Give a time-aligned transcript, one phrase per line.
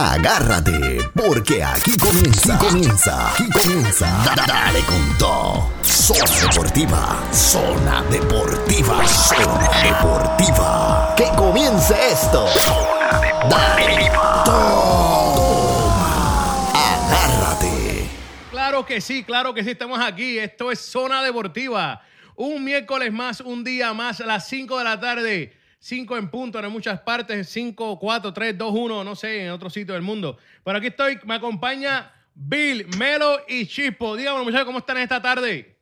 [0.00, 4.06] Agárrate, porque aquí comienza, aquí comienza, aquí comienza.
[4.24, 5.72] Da- Dale con todo.
[5.82, 11.14] Zona Deportiva, Zona Deportiva, Zona Deportiva.
[11.16, 12.46] Que comience esto.
[12.46, 14.44] Zona Deportiva.
[14.44, 16.70] Toma.
[16.74, 18.08] Agárrate.
[18.52, 20.38] Claro que sí, claro que sí, estamos aquí.
[20.38, 22.02] Esto es Zona Deportiva.
[22.36, 25.57] Un miércoles más, un día más, a las 5 de la tarde.
[25.80, 27.48] 5 en punto en muchas partes.
[27.48, 30.38] 5, 4, 3, 2, 1, no sé, en otro sitio del mundo.
[30.64, 34.16] Pero aquí estoy, me acompaña Bill, Melo y Chispo.
[34.16, 35.78] Díganme, muchachos, ¿cómo están esta tarde?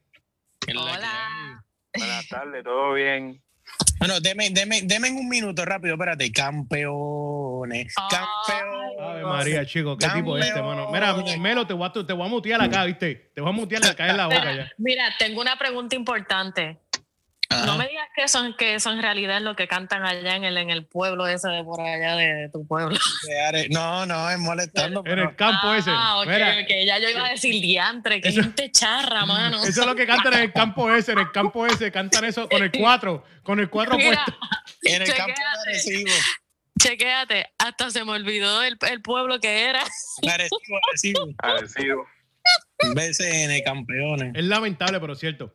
[0.75, 1.65] Hola.
[1.97, 3.43] Buenas tardes, ¿todo bien?
[3.99, 6.31] Bueno, deme, deme, deme en un minuto rápido, espérate.
[6.31, 9.01] Campeones, campeones.
[9.01, 10.91] Ave María, chico, qué tipo es este, mano.
[10.91, 11.15] Mira.
[11.39, 13.31] Melo, te voy, a, te voy a mutear acá, ¿viste?
[13.35, 14.71] Te voy a mutear acá en la boca ya.
[14.79, 16.79] Mira, tengo una pregunta importante.
[17.49, 17.67] Ajá.
[17.67, 20.57] No me digas que son que son en realidad lo que cantan allá en el
[20.59, 22.99] en el pueblo ese de por allá de, de tu pueblo.
[23.71, 25.01] No, no, es molestando.
[25.01, 25.91] En pero- el campo ese.
[25.93, 29.63] Ah, ok, Mira, ok, ya yo iba a decir diantre, que Eso- gente charra, mano.
[29.65, 32.49] Eso es lo que cantan en el campo ese, en el campo ese, cantan eso
[32.49, 34.41] con el 4, con el 4 Mira, puesto.
[34.83, 35.41] En el campo chequéate.
[35.41, 36.11] de Arecibo.
[36.81, 39.83] chequéate, hasta se me olvidó el, el pueblo que era.
[40.29, 41.29] Arecibo, Arecibo.
[41.39, 42.07] Agradecido.
[42.95, 44.33] BCN, campeones.
[44.35, 45.53] Es lamentable, pero cierto.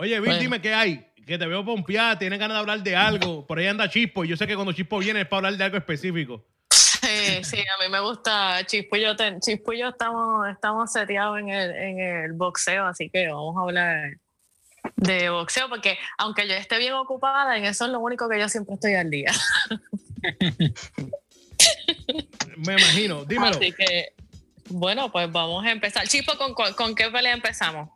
[0.00, 0.40] Oye, Bill, Bueno.
[0.40, 1.06] dime qué hay.
[1.26, 3.46] Que te veo pompeada, tienes ganas de hablar de algo.
[3.46, 4.24] Por ahí anda Chispo.
[4.24, 6.44] y Yo sé que cuando Chispo viene es para hablar de algo específico.
[6.70, 10.92] Sí, sí, a mí me gusta Chispo y yo, te- Chispo y yo estamos, estamos
[10.92, 14.10] seteados en el, en el boxeo, así que vamos a hablar
[14.96, 18.48] de boxeo, porque aunque yo esté bien ocupada, en eso es lo único que yo
[18.48, 19.32] siempre estoy al día.
[22.56, 23.24] Me imagino.
[23.24, 23.56] Dímelo.
[23.56, 24.14] Así que,
[24.68, 26.06] bueno, pues vamos a empezar.
[26.08, 27.88] Chispo, ¿con, con, con qué pelea empezamos?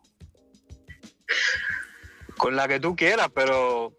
[2.37, 3.93] Con la que tú quieras, pero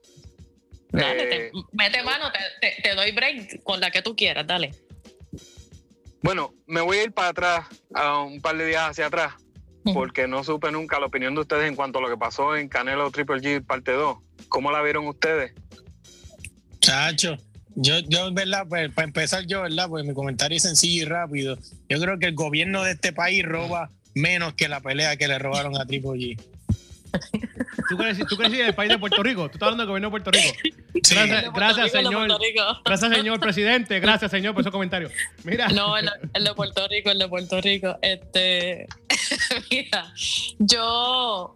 [0.92, 2.38] Dale, Eh, te- mete mano, te,
[2.76, 4.74] te- te doy break con la que tú quieras, dale.
[6.22, 9.34] bueno, me voy a ir para atrás, a un par de días hacia atrás,
[9.92, 12.68] porque no supe nunca la opinión de ustedes en cuanto a lo que pasó en
[12.68, 14.18] Canelo Triple G parte 2.
[14.48, 15.52] ¿Cómo la vieron ustedes?
[16.80, 17.36] Chacho,
[17.74, 18.64] yo, yo, ¿verdad?
[18.68, 19.88] Pues, para empezar yo, ¿verdad?
[19.88, 21.58] Pues mi comentario es sencillo y rápido.
[21.88, 25.38] Yo creo que el gobierno de este país roba menos que la pelea que le
[25.38, 26.40] robaron a Triple G.
[27.88, 29.48] ¿Tú crees, tú crees que es el país de Puerto Rico?
[29.48, 30.54] Tú estás hablando del gobierno de Puerto Rico.
[31.54, 32.28] Gracias, Rico, señor.
[32.84, 34.00] Gracias, señor presidente.
[34.00, 35.12] Gracias, señor, por esos comentarios.
[35.44, 35.68] Mira.
[35.68, 37.98] No, el, el de Puerto Rico, el de Puerto Rico.
[38.02, 38.86] Este,
[39.70, 40.12] mira,
[40.58, 41.54] yo,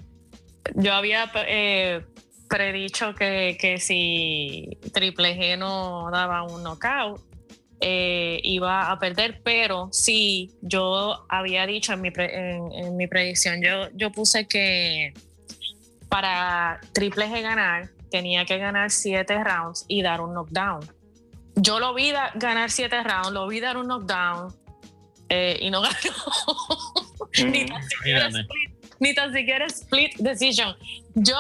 [0.75, 2.04] yo había eh,
[2.48, 7.20] predicho que, que si Triple G no daba un knockout,
[7.82, 13.06] eh, iba a perder, pero sí, yo había dicho en mi, pre- en, en mi
[13.06, 15.14] predicción, yo, yo puse que
[16.10, 20.81] para Triple G ganar, tenía que ganar siete rounds y dar un knockdown.
[21.56, 24.54] Yo lo vi da- ganar siete rounds, lo vi dar un knockdown
[25.28, 25.94] eh, y no ganó.
[27.50, 28.41] ni, tan siquiera Imagínate.
[28.41, 30.76] split, ni tan siquiera split decision.
[31.15, 31.37] Yo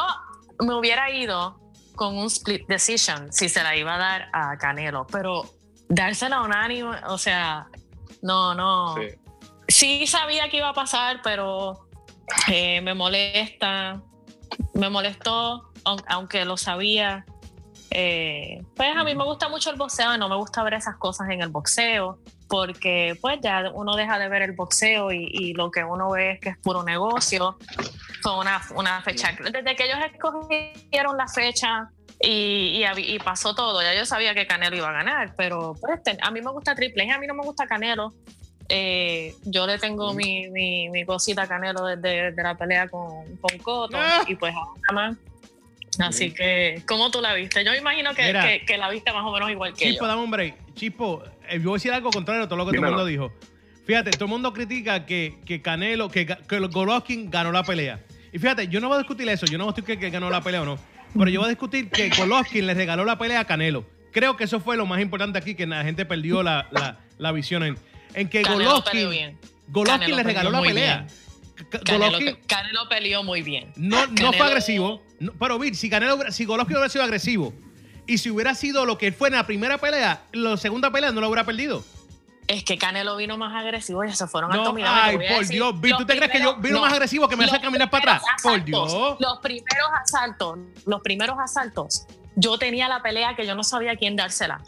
[0.60, 1.58] me hubiera ido
[1.96, 5.44] con un split decision si se la iba a dar a Canelo, pero
[5.88, 7.66] dársela unánime, o sea,
[8.22, 8.94] no, no.
[8.96, 9.08] Sí.
[9.68, 11.86] Sí sabía que iba a pasar, pero
[12.48, 14.02] eh, me molesta,
[14.74, 17.24] me molestó, aun- aunque lo sabía.
[17.92, 20.96] Eh, pues a mí me gusta mucho el boxeo y no me gusta ver esas
[20.96, 25.54] cosas en el boxeo, porque pues ya uno deja de ver el boxeo y, y
[25.54, 27.58] lo que uno ve es que es puro negocio,
[28.22, 29.32] con una, una fecha.
[29.42, 31.88] Desde que ellos escogieron la fecha
[32.20, 36.30] y, y pasó todo, ya yo sabía que Canelo iba a ganar, pero pues a
[36.30, 38.12] mí me gusta Triple a mí no me gusta Canelo.
[38.72, 43.36] Eh, yo le tengo mi, mi, mi cosita a Canelo desde, desde la pelea con,
[43.40, 44.22] con Cotto Ah.
[44.28, 45.16] y pues ahora más.
[45.98, 47.64] Así que, ¿cómo tú la viste?
[47.64, 48.42] Yo me imagino que, Mira.
[48.42, 50.08] que, que la viste más o menos igual que Chispo, yo.
[50.08, 50.54] dame un break.
[50.74, 52.96] Chispo, eh, yo voy a decir algo contrario a todo lo que todo el Dímelo.
[52.96, 53.32] mundo dijo.
[53.84, 58.00] Fíjate, todo el mundo critica que, que Canelo, que, que Golovkin ganó la pelea.
[58.32, 60.10] Y fíjate, yo no voy a discutir eso, yo no voy a discutir que, que
[60.10, 60.78] ganó la pelea o no.
[61.12, 63.84] Pero yo voy a discutir que Golovkin le regaló la pelea a Canelo.
[64.12, 67.32] Creo que eso fue lo más importante aquí, que la gente perdió la, la, la
[67.32, 67.76] visión en,
[68.14, 69.38] en que Golovkin.
[69.68, 71.06] Golovkin le regaló la pelea.
[71.70, 73.72] Ca- Canelo, Canelo peleó muy bien.
[73.76, 75.02] no, no fue agresivo.
[75.18, 77.52] no- pero Bill, si Canelo, si Golovkin hubiera sido agresivo
[78.06, 81.20] y si hubiera sido lo que fue en la primera pelea, la segunda pelea no
[81.20, 81.84] lo hubiera perdido.
[82.48, 84.94] Es que Canelo vino más agresivo y se fueron a No, dominar.
[84.94, 86.92] Te ay, a por decir, Dios, Bill, ¿tú te crees que yo vino no, más
[86.94, 88.22] agresivo que me hace caminar para atrás?
[88.22, 89.16] primeros Por asaltos, Dios.
[89.20, 94.16] Los primeros asaltos, los primeros asaltos, yo tenía la pelea que yo no sabía quién
[94.16, 94.60] dársela.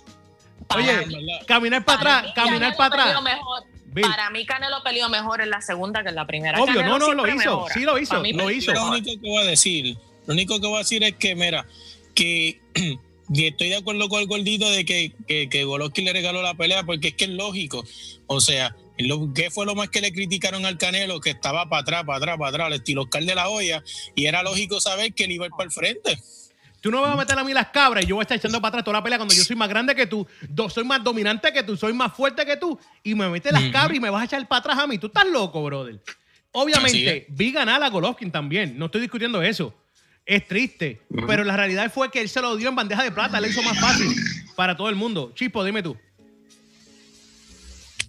[0.75, 3.07] Para Oye, mí- caminar para para atrás, caminar para atrás.
[3.07, 3.63] peleó mejor.
[3.95, 4.07] Bill.
[4.07, 6.59] Para mí Canelo peleó mejor en la segunda que en la primera.
[6.61, 7.75] Obvio, Canelo no, no, lo hizo, mejora.
[7.75, 8.73] sí lo hizo, mí lo hizo.
[8.73, 9.97] Lo único que voy a decir,
[10.27, 11.67] lo único que voy a decir es que, mira,
[12.15, 12.59] que
[13.35, 16.55] y estoy de acuerdo con el gordito de que, que, que Golovkin le regaló la
[16.55, 17.85] pelea porque es que es lógico.
[18.27, 21.21] O sea, lo, ¿qué fue lo más que le criticaron al Canelo?
[21.21, 23.83] Que estaba para atrás, para atrás, para atrás, al estilo Oscar de la Hoya,
[24.15, 26.19] y era lógico saber que él iba a ir para el frente.
[26.83, 28.37] Tú no me vas a meter a mí las cabras y yo voy a estar
[28.37, 30.83] echando para atrás toda la pelea cuando yo soy más grande que tú, do- soy
[30.85, 34.01] más dominante que tú, soy más fuerte que tú y me metes las cabras y
[34.01, 34.99] me vas a echar para atrás a mí.
[34.99, 36.03] Tú estás loco, brother.
[36.51, 38.77] Obviamente, vi ganar a Golovkin también.
[38.77, 39.73] No estoy discutiendo eso.
[40.27, 41.01] Es triste.
[41.27, 43.41] Pero la realidad fue que él se lo dio en bandeja de plata.
[43.41, 44.13] Le hizo más fácil
[44.57, 45.33] para todo el mundo.
[45.35, 45.97] Chispo, dime tú.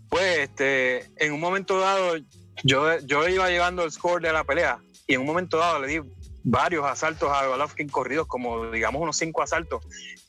[0.10, 2.18] Pues este, en un momento dado,
[2.64, 5.88] yo, yo iba llevando el score de la pelea y en un momento dado le
[5.88, 6.00] di
[6.44, 9.86] varios asaltos a Golovkin corridos, como digamos unos cinco asaltos.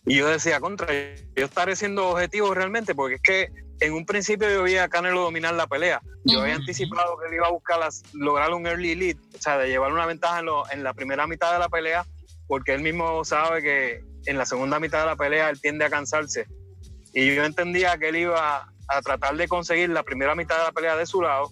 [0.07, 3.49] Y yo decía, contra, yo estaré siendo objetivo realmente, porque es que
[3.81, 6.01] en un principio yo vi a Canelo dominar la pelea.
[6.25, 6.61] Yo había Ujú.
[6.61, 9.93] anticipado que él iba a buscar las- lograr un early lead, o sea, de llevar
[9.93, 12.07] una ventaja en, lo- en la primera mitad de la pelea,
[12.47, 15.91] porque él mismo sabe que en la segunda mitad de la pelea él tiende a
[15.91, 16.47] cansarse.
[17.13, 20.73] Y yo entendía que él iba a tratar de conseguir la primera mitad de la
[20.73, 21.51] pelea de su lado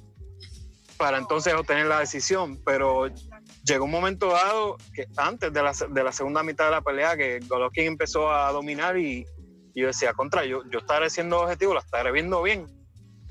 [0.96, 2.62] para entonces obtener la decisión.
[2.64, 3.06] Pero
[3.64, 7.16] llegó un momento dado que antes de la, de la segunda mitad de la pelea
[7.16, 9.26] que Golovkin empezó a dominar y,
[9.74, 12.66] y yo decía, contra, yo, yo estaré siendo objetivo, la estaré viendo bien.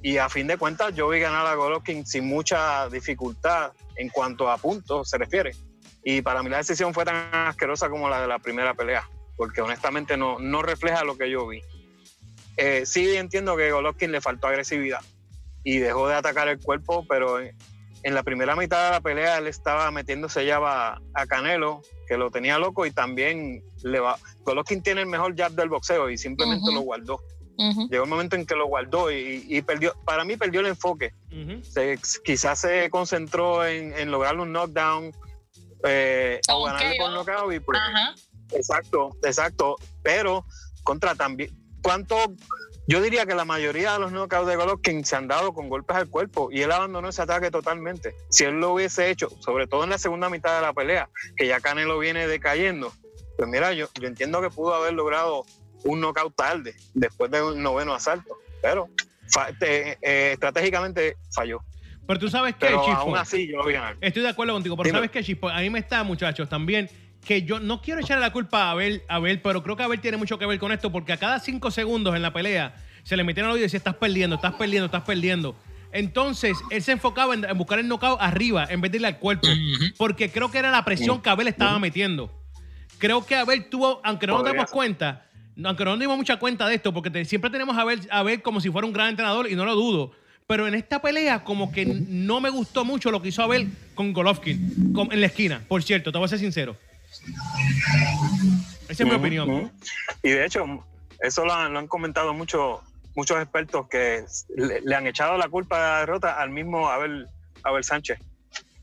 [0.04, 4.50] Y a fin de cuentas yo vi ganar a Golovkin sin mucha dificultad en cuanto
[4.50, 5.52] a puntos se refiere.
[6.04, 9.08] Y para mí la decisión fue tan asquerosa como la de la primera pelea,
[9.38, 11.62] porque honestamente no, no refleja lo que yo vi.
[12.58, 15.02] Eh, sí entiendo que Golovkin le faltó agresividad
[15.64, 17.40] y dejó de atacar el cuerpo, pero
[18.04, 22.18] en, la primera mitad de la pelea él estaba metiéndose ya a, a Canelo, que
[22.18, 24.18] lo tenía loco, y también le va.
[24.44, 27.22] Golovkin tiene el mejor jab del boxeo y simplemente lo guardó.
[27.92, 31.14] Llegó el momento en que lo guardó y, y perdió, para mí perdió el enfoque.
[31.62, 35.12] Se- quizás se concentró en, en lograr un knockdown
[35.84, 37.14] eh, o Ok, ganarle por oh.
[37.14, 37.80] knockout y pues.
[38.54, 39.76] Exacto, exacto.
[40.02, 40.44] Pero
[40.84, 41.52] contra también,
[41.84, 42.18] ¿cuánto?
[42.92, 45.96] Yo diría que la mayoría de los knockouts de Golovkin se han dado con golpes
[45.96, 48.14] al cuerpo y él abandonó ese ataque totalmente.
[48.28, 51.08] Si él lo hubiese hecho, sobre todo en la segunda mitad de la pelea,
[51.38, 52.92] que ya Canelo viene decayendo,
[53.38, 55.46] pues mira, yo, yo entiendo que pudo haber logrado
[55.86, 58.90] un knockout tarde, después de un noveno asalto, pero
[59.62, 61.62] eh, estratégicamente falló.
[62.06, 62.92] Pero tú sabes que, Chispo.
[62.92, 63.96] aún así yo lo vi ganar.
[64.02, 64.98] Estoy de acuerdo contigo, pero Dime.
[64.98, 65.48] ¿sabes qué, Chispo?
[65.48, 66.90] A mí me está, muchachos, también
[67.26, 70.00] que yo no quiero echarle la culpa a Abel, a Abel, pero creo que Abel
[70.02, 73.16] tiene mucho que ver con esto, porque a cada cinco segundos en la pelea se
[73.18, 75.56] le metieron al oído y decía, estás perdiendo, estás perdiendo, estás perdiendo.
[75.94, 79.20] Entonces, él se enfocaba en, en buscar el knockout arriba en vez de irle al
[79.20, 79.48] cuerpo,
[79.98, 82.32] porque creo que era la presión que Abel estaba metiendo.
[82.98, 85.26] Creo que Abel tuvo, aunque no nos damos cuenta,
[85.64, 88.20] aunque no nos dimos mucha cuenta de esto, porque te- siempre tenemos a Abel, a
[88.20, 90.12] Abel como si fuera un gran entrenador y no lo dudo.
[90.48, 94.12] Pero en esta pelea, como que no me gustó mucho lo que hizo Abel con
[94.14, 95.62] Golovkin en la esquina.
[95.68, 96.76] Por cierto, te voy a ser sincero.
[98.88, 99.72] Esa es mi Ujú, opinión.
[100.24, 100.66] Y de hecho,
[101.20, 102.82] eso lo han, lo han comentado mucho,
[103.16, 104.24] muchos expertos que
[104.56, 107.28] le, le han echado la culpa de la derrota al mismo Abel,
[107.64, 108.20] Abel Sánchez,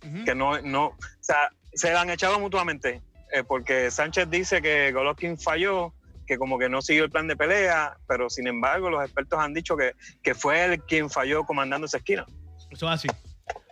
[0.02, 0.24] Ujú.
[0.24, 3.02] que no, no, o sea, se la han echado mutuamente,
[3.32, 5.94] eh, porque Sánchez dice que Golovkin falló,
[6.26, 9.54] que como que no siguió el plan de pelea, pero sin embargo los expertos han
[9.54, 12.26] dicho que, que fue él quien falló comandando esa esquina.
[12.70, 13.08] Eso es así.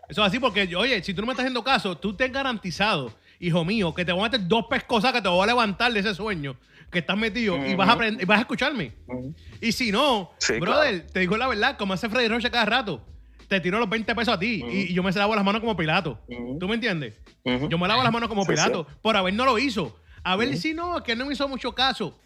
[0.09, 2.32] Eso es así porque, oye, si tú no me estás haciendo caso, tú te has
[2.32, 5.93] garantizado, hijo mío, que te voy a meter dos pescosas que te voy a levantar
[5.93, 6.56] de ese sueño
[6.91, 8.03] que estás metido y, vas a Ujú.
[8.03, 8.93] aprend- y vas a escucharme.
[9.09, 9.35] Ujú.
[9.61, 13.05] Y si no, Sí, brother, te digo la verdad, como hace Freddy Rocha cada rato,
[13.49, 15.76] te tiro los 20 pesos a ti y, y yo me lavo las manos como
[15.76, 16.21] Pilato.
[16.59, 17.14] ¿Tú me entiendes?
[17.45, 18.87] Yo me lavo las manos como Sí, Pilato.
[19.02, 19.97] Por Abel no lo hizo.
[20.25, 22.19] Abel sí no, que no me hizo mucho caso.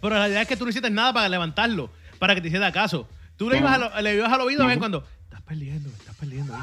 [0.00, 2.70] Pero la realidad es que tú no hiciste nada para levantarlo, para que te hiciera
[2.72, 3.08] caso.
[3.36, 6.16] Tú le ibas, a lo- le ibas al oído a ver cuando estás perdiendo, estás
[6.16, 6.54] perdiendo.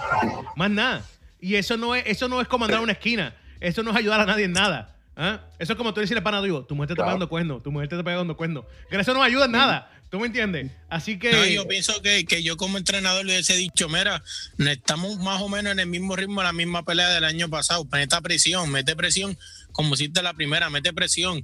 [0.55, 1.05] Más nada.
[1.39, 3.33] Y eso no es, eso no es comandar una esquina.
[3.67, 4.95] Eso no es ayudar a nadie en nada.
[5.15, 5.41] ¿ah?
[5.59, 7.09] Eso es como tú decirle pana digo, tu mujer te está Claro.
[7.17, 8.65] pegando cuernos, tu mujer te está pegando cuernos.
[8.89, 9.91] Que eso no ayuda en nada.
[10.09, 10.71] ¿Tú me entiendes?
[10.87, 11.31] Así que.
[11.31, 14.23] No, yo pienso que, que yo como entrenador le hubiese dicho, mira,
[14.59, 17.85] estamos más o menos en el mismo ritmo la misma pelea del año pasado.
[17.91, 19.37] Mete presión, mete presión,
[19.71, 21.43] como hiciste la primera, mete presión.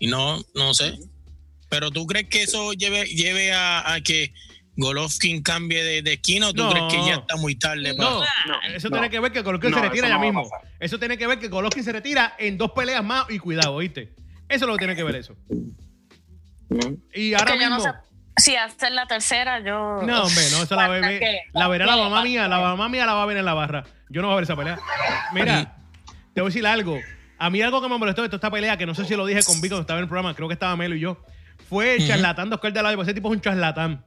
[0.00, 0.98] Y no, no sé.
[1.68, 4.32] Pero tú crees que eso lleve, lleve a, a que
[4.78, 6.70] Golovkin cambie de, de esquina o tú No.
[6.70, 7.94] crees que ya está muy tarde?
[7.94, 8.24] No, No,
[8.74, 8.96] eso no.
[8.96, 10.48] tiene que ver que Golovkin No, se retira ya mismo.
[10.80, 14.14] Eso tiene que ver que Golovkin se retira en dos peleas más y cuidado, ¿oíste?
[14.48, 15.34] Eso es lo que tiene que ver eso.
[16.70, 16.98] Ujú.
[17.14, 17.92] Y Es ahora que yo no mismo.
[18.36, 20.00] si hacer la tercera, yo.
[20.04, 21.18] No, hombre, no, esa la bebé.
[21.18, 23.44] que- La verá la que- mamá mía, la mamá mía la va a ver en
[23.44, 23.84] la barra.
[24.10, 24.78] Yo no voy a ver esa pelea.
[25.32, 25.76] Mira,
[26.34, 26.98] te voy a decir algo.
[27.38, 29.26] A mí algo que me molestó de toda esta pelea, que no sé si lo
[29.26, 31.20] dije con Vico cuando estaba en el programa, creo que estaba Melo y yo,
[31.68, 33.02] fue el charlatán de Oscar de la Hoya.
[33.02, 34.04] Ese tipo es un charlatán.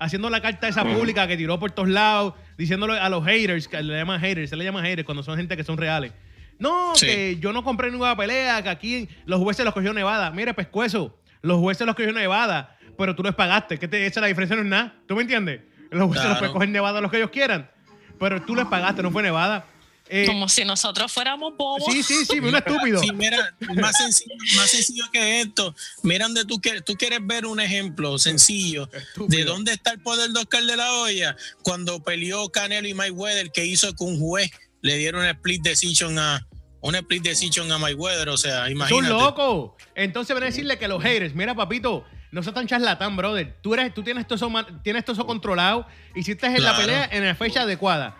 [0.00, 3.82] Haciendo la carta esa pública que tiró por todos lados, diciéndole a los haters, que
[3.82, 6.12] le llaman haters, se le llaman haters cuando son gente que son reales.
[6.58, 7.06] No, Sí.
[7.06, 10.30] que yo no compré ninguna pelea, que aquí los jueces los cogió Nevada.
[10.30, 13.78] Mire, pescuezo, Los jueces los cogió Nevada, pero tú les pagaste.
[13.78, 14.94] ¿Qué te, esa la diferencia no es nada.
[15.06, 15.60] ¿Tú me entiendes?
[15.90, 16.38] Los jueces los Claro.
[16.38, 17.70] pueden coger Nevada los que ellos quieran.
[18.18, 19.64] Pero tú les pagaste, no fue Nevada.
[20.12, 21.84] Eh, Como si nosotros fuéramos bobos.
[21.92, 23.00] sí, sí, sí, un estúpido.
[23.00, 25.72] Sí, mira, más sencillo, más sencillo que esto.
[26.02, 29.38] Mira donde tú quieres, tú quieres ver un ejemplo sencillo Estúpido.
[29.38, 33.52] de dónde está el poder de Oscar de la Hoya cuando peleó Canelo y Mayweather,
[33.52, 34.50] que hizo que un juez
[34.82, 36.44] le diera un split decision a
[36.80, 39.08] un split decision a Mayweather, o sea, imagínate.
[39.10, 39.76] loco.
[39.94, 43.56] Entonces van a decirle que los haters, mira, papito, no seas tan charlatán, brother.
[43.60, 44.50] Tú eres, tú tienes todo eso,
[44.82, 45.86] tienes todo eso controlado.
[46.14, 46.78] Hiciste en la Claro.
[46.78, 48.16] pelea en la fecha adecuada.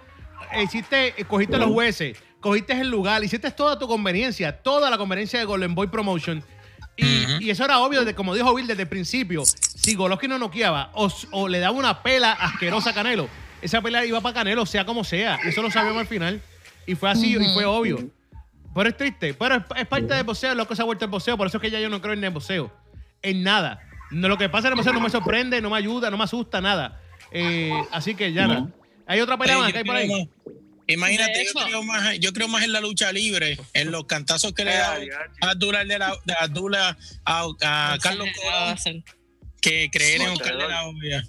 [0.63, 5.45] Hiciste, cogiste los jueces, cogiste el lugar, hiciste toda tu conveniencia, toda la conveniencia de
[5.45, 6.43] Golden Boy Promotion.
[6.97, 9.45] Y, y eso era obvio, desde, como dijo Bill desde el principio.
[9.45, 13.29] Si Golovkin no noqueaba o, o le daba una pela asquerosa a Canelo,
[13.63, 15.37] esa pelea iba para Canelo, sea como sea.
[15.45, 16.43] Eso lo sabemos al final.
[16.87, 18.11] Y fue así y fue obvio.
[18.75, 19.35] Pero es triste.
[19.35, 21.37] Pero es, es parte del boxeo, lo que se ha vuelto el boxeo.
[21.37, 22.73] Por eso es que ya yo no creo en el boxeo.
[23.23, 23.81] En nada.
[24.11, 26.25] No, lo que pasa en el boxeo no me sorprende, no me ayuda, no me
[26.25, 27.01] asusta, nada.
[27.31, 28.47] Eh, así que ya.
[28.47, 28.69] nada.
[29.11, 30.09] Hay otra pelea más que hay por ahí.
[30.09, 30.29] más-
[30.87, 34.65] Imagínate, yo creo, más, yo creo más en la lucha libre, en los cantazos que
[34.65, 34.95] le da
[35.41, 38.79] a Abdullah, de la- de Abdullah a, a Carlos Colón
[39.61, 41.23] que creer en Oscar de la Hoya.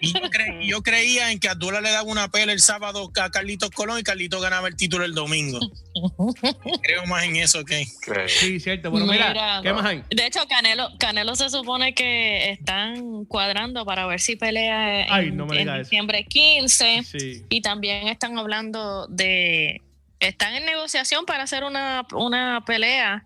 [0.00, 3.30] Y yo, cre- yo creía en que Abdullah le daba una pela el sábado a
[3.30, 5.58] Carlitos Colón y Carlitos ganaba el título el domingo.
[6.82, 7.86] Creo más en eso que.
[8.28, 8.90] Sí, cierto.
[8.90, 10.02] Bueno, mira, Mira, ¿qué más hay?
[10.10, 15.30] De hecho, Canelo, Canelo se supone que están cuadrando para ver si pelea en, Ay,
[15.30, 17.44] no diciembre 15 Sí.
[17.48, 19.80] y también están hablando de,
[20.20, 23.24] están en negociación para hacer una, una pelea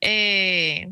[0.00, 0.88] eh,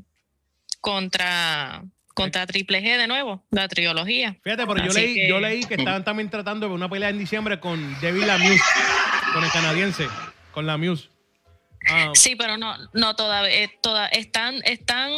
[0.80, 4.36] contra, contra Triple G de nuevo, la trilogía.
[4.42, 7.18] Fíjate, pero yo leí, que- yo leí que estaban también tratando de una pelea en
[7.18, 8.60] diciembre con David Lamieux,
[9.32, 10.06] con el canadiense,
[10.52, 11.08] con Lamieux.
[11.88, 15.10] Ah, Sí, pero no, no todavía, eh, toda, están, están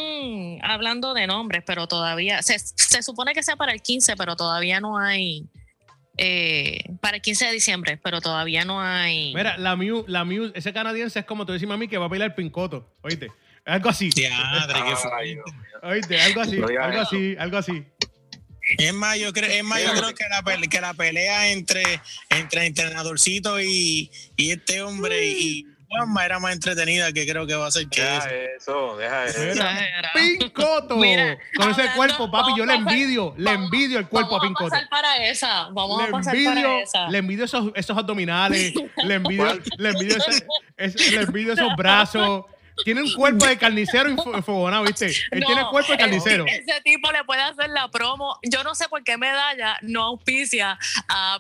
[0.63, 4.79] hablando de nombres, pero todavía, se, se supone que sea para el 15, pero todavía
[4.81, 5.49] no hay,
[6.19, 9.35] eh, para el 15 de diciembre, pero todavía no hay.
[9.35, 12.35] Mira, Lamieux, Lamieux, ese canadiense es como tú decimos a mí que va a pelear
[12.37, 13.33] pincoto, oíste.
[13.65, 14.11] Algo así.
[14.11, 15.39] Qué Ay.
[15.83, 17.85] Oíste, algo así, algo así, algo así.
[18.79, 21.83] Es más, yo creo, es más, yo creo que, la pelea, que la pelea entre,
[22.31, 27.67] entre entrenadorcito y, y este hombre y Juanma era más entretenida que creo que va
[27.67, 28.97] a ser que Deja eso.
[28.97, 29.63] eso, deja eso.
[30.15, 30.97] Pincoto.
[30.97, 34.39] Mira, Con ese hablando- cuerpo, papi, yo le a envidio, le envidio el cuerpo a
[34.39, 34.71] vamos Pincoto.
[34.71, 37.09] pasar para esa, vamos le a pasar envidio, para esa.
[37.11, 38.73] le envidio esos, esos abdominales,
[39.05, 42.45] le envidio, le envidio, ese- ese- le envidio esos brazos.
[42.85, 45.07] Tiene un cuerpo de carnicero enfogonado, ¿viste?
[45.31, 46.45] Él No, tiene cuerpo de ese- carnicero.
[46.49, 48.39] Ese, tipo le puede hacer la promo.
[48.43, 51.39] Yo no sé por qué medalla no auspicia a.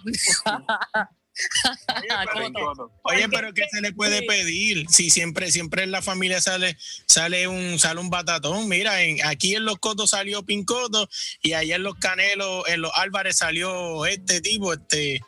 [3.04, 4.86] Oye, pero ¿qué se le puede pedir?
[4.90, 8.68] Si siempre, siempre en la familia sale, sale un, sale un batatón.
[8.68, 11.08] Mira, en, aquí en los Cotos salió Pincoto
[11.40, 15.20] y allá en los Canelos, en los Álvarez salió este tipo, este,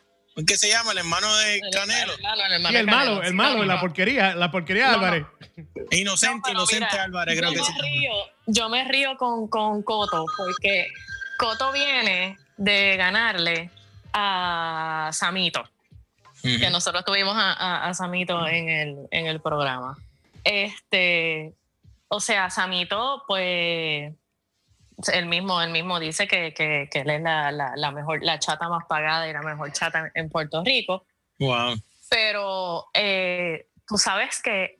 [0.47, 0.91] ¿qué se llama?
[0.91, 2.13] El hermano de Canelo.
[2.15, 5.05] Sí, el malo, el malo, la porquería, la porquería de No, no.
[5.05, 5.25] Álvarez.
[5.91, 7.81] Inocente, inocente mira, Álvarez, creo yo que me sí.
[7.81, 8.11] río,
[8.47, 10.87] yo me río con, con Coto porque
[11.37, 13.69] Coto viene de ganarle
[14.13, 15.63] a Samito.
[16.41, 19.97] que nosotros tuvimos a, a- a Samito en el, en el programa.
[20.43, 21.53] Este,
[22.07, 24.13] o sea, Samito, pues,
[25.13, 28.39] él mismo, él mismo dice que, que- que él es la, la- la mejor, la
[28.39, 31.05] chata más pagada y la mejor chata en Puerto Rico.
[31.39, 31.75] Wow.
[32.09, 34.79] Pero eh, tú sabes que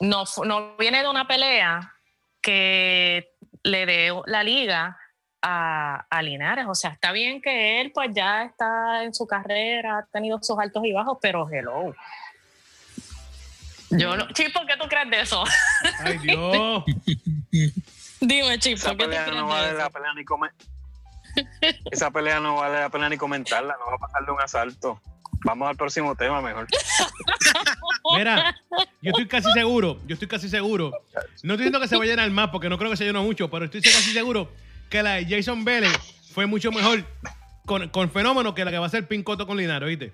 [0.00, 1.92] no, no viene de una pelea
[2.40, 3.30] que
[3.62, 4.98] le dé la liga
[5.42, 6.66] a, a Linares.
[6.68, 10.58] O sea, está bien que él pues ya está en su carrera, ha tenido sus
[10.58, 11.94] altos y bajos, pero hello.
[13.90, 15.44] Yo no, Chipo, ¿qué tú crees de eso?
[16.00, 16.84] Ay, Dios.
[18.20, 20.52] Dime, Chipo, Esa ¿qué pelea crees no vale la pena ni comer.
[21.90, 25.00] Esa pelea no vale la pena ni comentarla, no va a pasar de un asalto.
[25.44, 26.66] Vamos al próximo tema mejor.
[28.16, 28.54] Mira,
[29.00, 30.90] yo estoy casi seguro, yo estoy casi seguro.
[31.42, 33.20] No estoy diciendo que se va a llenar más, porque no creo que se llene
[33.20, 34.50] mucho, pero estoy casi seguro
[34.90, 35.96] que la de Jason Vélez
[36.34, 37.04] fue mucho mejor
[37.64, 40.12] con, con fenómeno que la que va a ser Pincoto con Linares, ¿viste?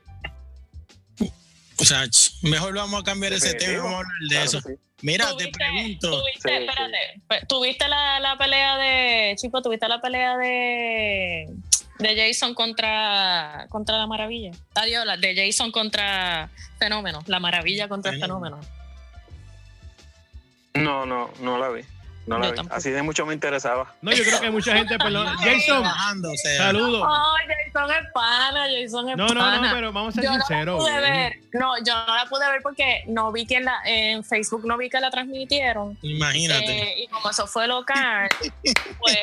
[1.79, 2.05] O sea,
[2.43, 4.61] mejor vamos a cambiar ese tema vamos a hablar de Claro eso.
[4.63, 4.73] sí.
[5.03, 6.11] Mira, te ¿Tuviste- pregunto.
[6.23, 11.47] tuviste- Sí, espérate, pe- ¿tuviste la, la pelea de, Chipo, tuviste la pelea de,
[11.99, 14.53] de Jason contra, contra la maravilla?
[14.75, 18.59] Adiós, la de Jason contra Fenómeno, la maravilla contra el Fenómeno.
[18.63, 18.77] Fenómeno.
[20.75, 21.83] No, no, no la vi.
[22.27, 22.59] No la vi.
[22.71, 23.95] Así de mucho me interesaba.
[24.03, 25.29] No, yo creo que mucha gente, perdón.
[25.39, 25.85] Jason,
[26.57, 27.07] saludos.
[27.09, 29.61] Oh, Jason es pana, Jason es No, no, pana.
[29.69, 30.81] no, pero vamos a ser yo no la sinceros.
[30.83, 34.67] pude ver, no, yo no la pude ver porque no vi que la, en Facebook
[34.67, 35.97] no vi que la transmitieron.
[36.03, 36.65] imagínate.
[36.83, 38.29] Eh, y como eso fue local,
[39.01, 39.19] pues,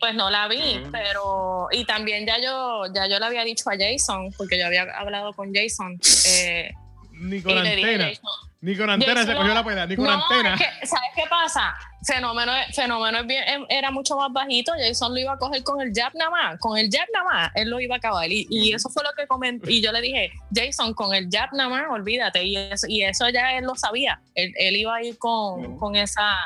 [0.00, 3.74] pues no la vi, pero y también ya yo ya yo le había dicho a
[3.76, 6.72] Jason, porque yo había hablado con Jason, eh,
[7.12, 7.98] Ni y con le dije.
[7.98, 10.54] Jason, Ni con antena se cogió la pelea, ni con no, antena.
[10.54, 11.76] es que, ¿sabes qué pasa?
[12.04, 16.12] Fenómeno, fenómeno em, era mucho más bajito, Jason lo iba a coger con el jab
[16.14, 18.28] nada más, con el jab nada más, él lo iba a acabar.
[18.30, 21.50] Y, y eso fue lo que comenté, y yo le dije, Jason, con el jab
[21.52, 25.02] nada más, olvídate, y eso, y eso ya él lo sabía, él, él iba a
[25.04, 26.36] ir con, esa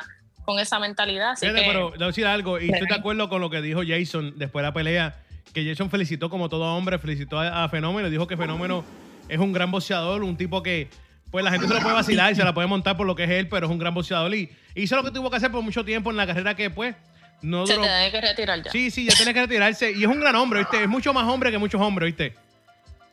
[0.44, 1.30] con esa mentalidad.
[1.30, 3.80] Así Fíjate, que, pero a decir algo, y estoy de acuerdo con lo que dijo
[3.86, 5.16] Jason después de la pelea,
[5.54, 8.84] que Jason felicitó como todo hombre, felicitó a, a Fenómeno, dijo que Fenómeno
[9.30, 10.90] es un gran boxeador, un tipo que
[11.32, 13.24] pues la gente se lo puede vacilar y se la puede montar por lo que
[13.24, 15.62] es él, pero es un gran boxeador y hizo lo que tuvo que hacer por
[15.62, 16.94] mucho tiempo en la carrera que pues
[17.40, 17.84] no se duró.
[17.84, 18.70] tiene que retirar ya.
[18.70, 20.82] Sí, sí, ya tiene que retirarse y es un gran hombre, ¿viste?
[20.82, 22.34] Es mucho más hombre que muchos hombres, ¿viste?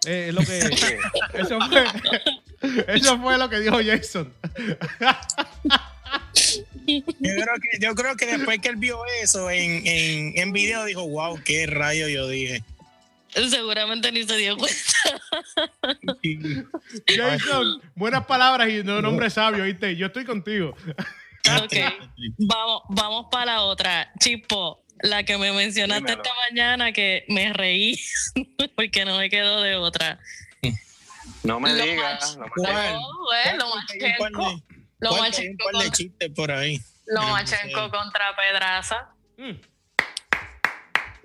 [0.06, 0.60] Eh, es lo que
[1.40, 1.86] eso fue,
[2.88, 4.34] eso fue lo que dijo Jason.
[6.86, 10.84] Yo creo, que, yo creo que después que él vio eso en, en, en video,
[10.84, 12.64] dijo, wow, qué rayo yo dije.
[13.34, 14.78] Seguramente ni se dio cuenta.
[17.08, 19.96] Jason, buenas palabras y no nombre sabio, ¿viste?
[19.96, 20.76] Yo estoy contigo.
[21.64, 21.74] Ok.
[22.40, 24.12] Vamos, vamos para la otra.
[24.20, 26.24] Chipo, la que me mencionaste Dímelo.
[26.24, 28.00] esta mañana que me reí
[28.76, 30.20] porque no me quedó de otra.
[31.44, 32.38] No me Lo digas.
[32.38, 34.62] eh, lo un machenco.
[35.00, 36.82] Lo un ahí.
[37.06, 37.72] lo sé.
[37.72, 39.10] contra Pedraza.
[39.38, 39.52] Mm.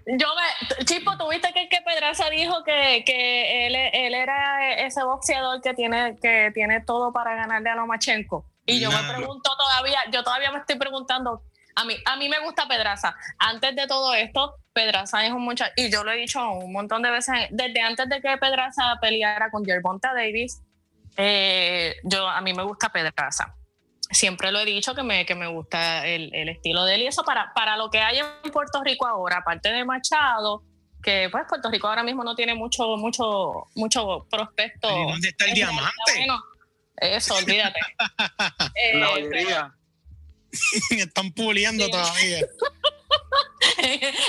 [0.07, 5.63] Yo me, Chipo, tuviste que, que Pedraza dijo que, que él, él era ese boxeador
[5.63, 8.45] que tiene, que tiene todo para ganarle a Lomachenko.
[8.67, 11.43] Y yo me pregunto todavía, yo todavía me estoy preguntando,
[11.77, 13.15] a mí, a mí me gusta Pedraza.
[13.39, 17.03] Antes de todo esto, Pedraza es un muchacho, y yo lo he dicho un montón
[17.03, 20.63] de veces, desde antes de que Pedraza peleara con Gervonta Davis,
[21.17, 23.55] eh, yo, a mí me gusta Pedraza.
[24.15, 27.07] Siempre lo he dicho que me, que me gusta el, el estilo de él y
[27.09, 30.63] eso para, para lo que hay en Puerto Rico ahora, aparte de Machado,
[31.03, 34.89] que pues Puerto Rico ahora mismo no tiene mucho, mucho, mucho prospecto.
[34.89, 35.93] ¿Y dónde está el Es diamante?
[36.17, 36.43] bueno,
[36.97, 37.79] eso, olvídate.
[38.77, 39.75] Eh, La joyería.
[40.91, 41.91] Están puliendo Sí.
[41.91, 42.39] todavía.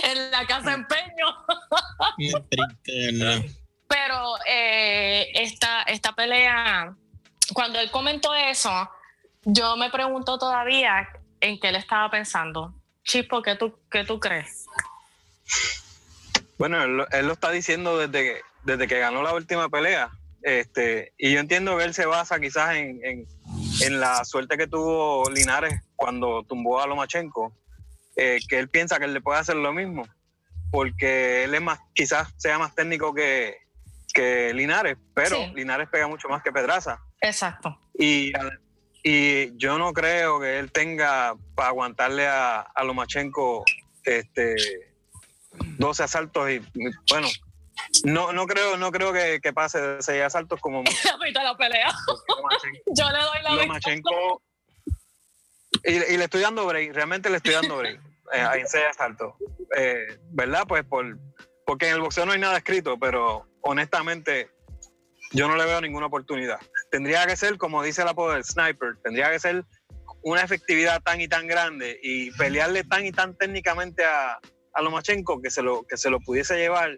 [0.04, 1.28] en la casa empeño.
[3.88, 6.96] Pero eh, esta, esta pelea,
[7.54, 8.72] cuando él comentó eso,
[9.46, 11.08] yo me pregunto todavía
[11.40, 12.74] en qué él estaba pensando.
[13.04, 14.66] Chispo, ¿qué tú, qué tú crees?
[16.58, 20.10] Bueno, él, lo- él lo está diciendo desde que, desde que ganó la última pelea.
[20.42, 23.28] Este, y yo entiendo que él se basa quizás en, en-
[23.82, 27.54] en la suerte que tuvo Linares cuando tumbó a Lomachenko,
[28.16, 30.08] eh, que él piensa que él le puede hacer lo mismo,
[30.72, 33.58] porque él es más, quizás sea más técnico que,
[34.14, 35.52] que Linares, pero Sí.
[35.56, 37.00] Linares pega mucho más que Pedraza.
[37.22, 37.78] Exacto.
[37.98, 38.32] Y,
[39.08, 43.64] y yo no creo que él tenga para aguantarle a, a Lomachenko
[44.04, 44.56] este,
[45.78, 46.60] 12 asaltos y
[47.12, 47.28] bueno,
[48.04, 50.84] no, no creo, no creo que, que pase de 6 asaltos como
[51.24, 51.94] La la pelea.
[52.98, 53.52] Yo le doy la.
[53.52, 54.42] Lomachenko
[55.84, 58.02] y, y le estoy dando break, realmente le estoy dando break
[58.34, 59.36] eh, en 6 asaltos.
[59.78, 60.64] Eh, ¿Verdad?
[60.68, 61.16] Pues por,
[61.64, 64.50] porque en el boxeo no hay nada escrito, pero honestamente
[65.32, 66.60] yo no le veo ninguna oportunidad.
[66.96, 69.66] Tendría que ser, como dice el apodo del sniper, tendría que ser
[70.24, 74.40] una efectividad tan y tan grande y pelearle tan y tan técnicamente a,
[74.74, 76.98] a Lomachenko que se lo, que se lo pudiese llevar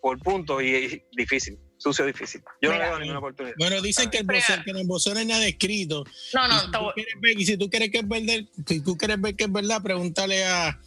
[0.00, 2.42] por puntos y, y difícil, sucio difícil.
[2.62, 2.84] Yo no Mira.
[2.86, 3.54] le veo ninguna oportunidad.
[3.58, 6.04] Bueno, dicen que, el boxeo, que en el boxeo no hay nada escrito.
[6.32, 8.48] No, y, no, si te tú quieres ver, y si tú quieres que es verdad,
[8.66, 10.80] si tú quieres ver que es verdad, pregúntale a,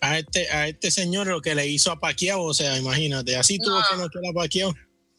[0.00, 3.58] a este a este señor lo que le hizo a Paquiao, o sea, imagínate, así
[3.58, 3.84] tuvo No.
[3.90, 4.74] que noquear a Paquiao,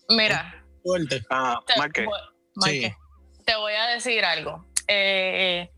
[0.09, 1.21] mira, fuerte.
[1.29, 1.73] Ah, te,
[3.45, 4.65] Te voy a decir algo.
[4.87, 5.69] Eh,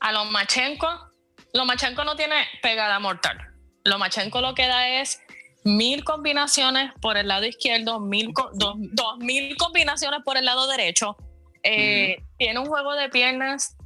[0.00, 0.88] a Lomachenko,
[1.52, 3.38] Lomachenko no tiene pegada mortal.
[3.84, 5.20] Lomachenko lo que da es
[5.64, 11.16] mil combinaciones por el lado izquierdo, mil dos, dos mil combinaciones por el lado derecho.
[11.62, 13.76] Eh, Tiene un juego de piernas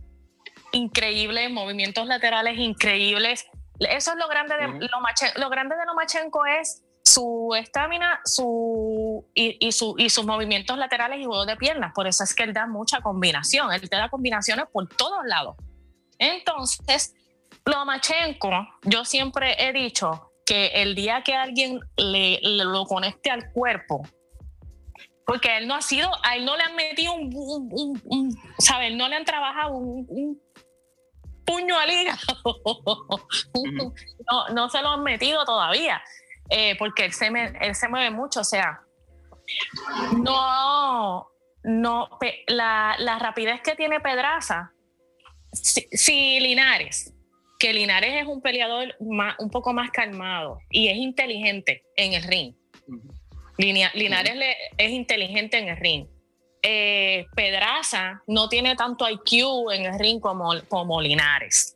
[0.73, 3.47] increíble, movimientos laterales increíbles.
[3.81, 4.88] Eso es lo grande de.
[4.88, 5.40] Lomachenko.
[5.40, 11.20] Lo grande de Lomachenko es su estamina su, y, y su, y sus movimientos laterales
[11.20, 11.92] y juego de piernas.
[11.94, 13.72] Por eso es que él da mucha combinación.
[13.72, 15.56] Él te da combinaciones por todos lados.
[16.18, 17.14] Entonces,
[17.66, 18.50] Lomachenko,
[18.84, 24.02] yo siempre he dicho que el día que alguien le, le lo conecte al cuerpo,
[25.26, 28.38] porque él no ha sido, a él no le han metido un, un, un- un-
[28.58, 28.90] ¿sabe?
[28.90, 30.40] No le han trabajado un, un-
[31.46, 32.18] puño al hígado.
[34.30, 36.02] no, no se lo han metido todavía,
[36.50, 37.28] eh, porque él se,
[37.61, 38.80] él se mueve mucho, o sea,
[40.18, 41.28] no,
[41.62, 42.09] no,
[42.46, 44.74] la, la rapidez que tiene Pedraza,
[45.54, 47.12] si, Linares,
[47.59, 52.54] que Linares es un peleador un poco más calmado y es inteligente en el ring.
[53.57, 54.35] Linares
[54.76, 56.07] es inteligente en el ring.
[56.62, 61.73] Eh, Pedraza no tiene tanto IQ en el ring como, como Linares.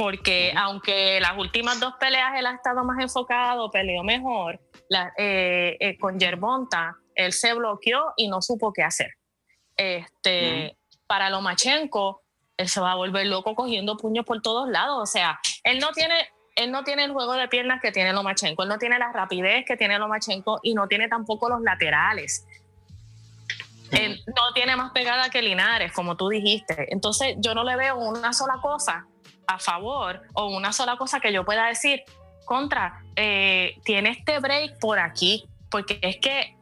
[0.00, 4.58] Porque aunque las últimas dos peleas él ha estado más enfocado, peleó mejor,
[5.18, 9.10] eh, eh, con Yerbonta, él se bloqueó y no supo qué hacer.
[9.76, 10.74] Este,
[11.06, 12.22] Para Lomachenko,
[12.56, 14.98] él se va a volver loco cogiendo puños por todos lados.
[15.02, 16.14] O sea, él no tiene,
[16.56, 19.66] él no tiene el juego de piernas que tiene Lomachenko, él no tiene la rapidez
[19.66, 22.46] que tiene Lomachenko y no tiene tampoco los laterales.
[23.90, 26.90] Él no tiene más pegada que Linares, como tú dijiste.
[26.90, 29.06] Entonces, yo no le veo una sola cosa
[29.54, 32.02] a favor o una sola cosa que yo pueda decir
[32.44, 36.56] contra, eh, tiene este break por aquí, porque es que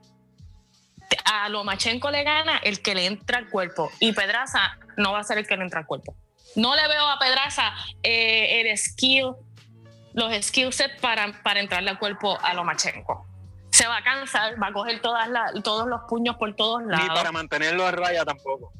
[1.25, 5.25] a Lomachenko le gana el que le entra al cuerpo y Pedraza no va a
[5.25, 6.15] ser el que le entra al cuerpo.
[6.57, 7.73] No le veo a Pedraza
[8.03, 9.33] eh, el skill,
[10.13, 13.27] los skill sets para, para entrarle al cuerpo a Lomachenko.
[13.71, 15.29] Se va a cansar, va a coger todas
[15.63, 17.09] todos los puños por todos lados.
[17.09, 18.73] Ni para mantenerlo a raya tampoco.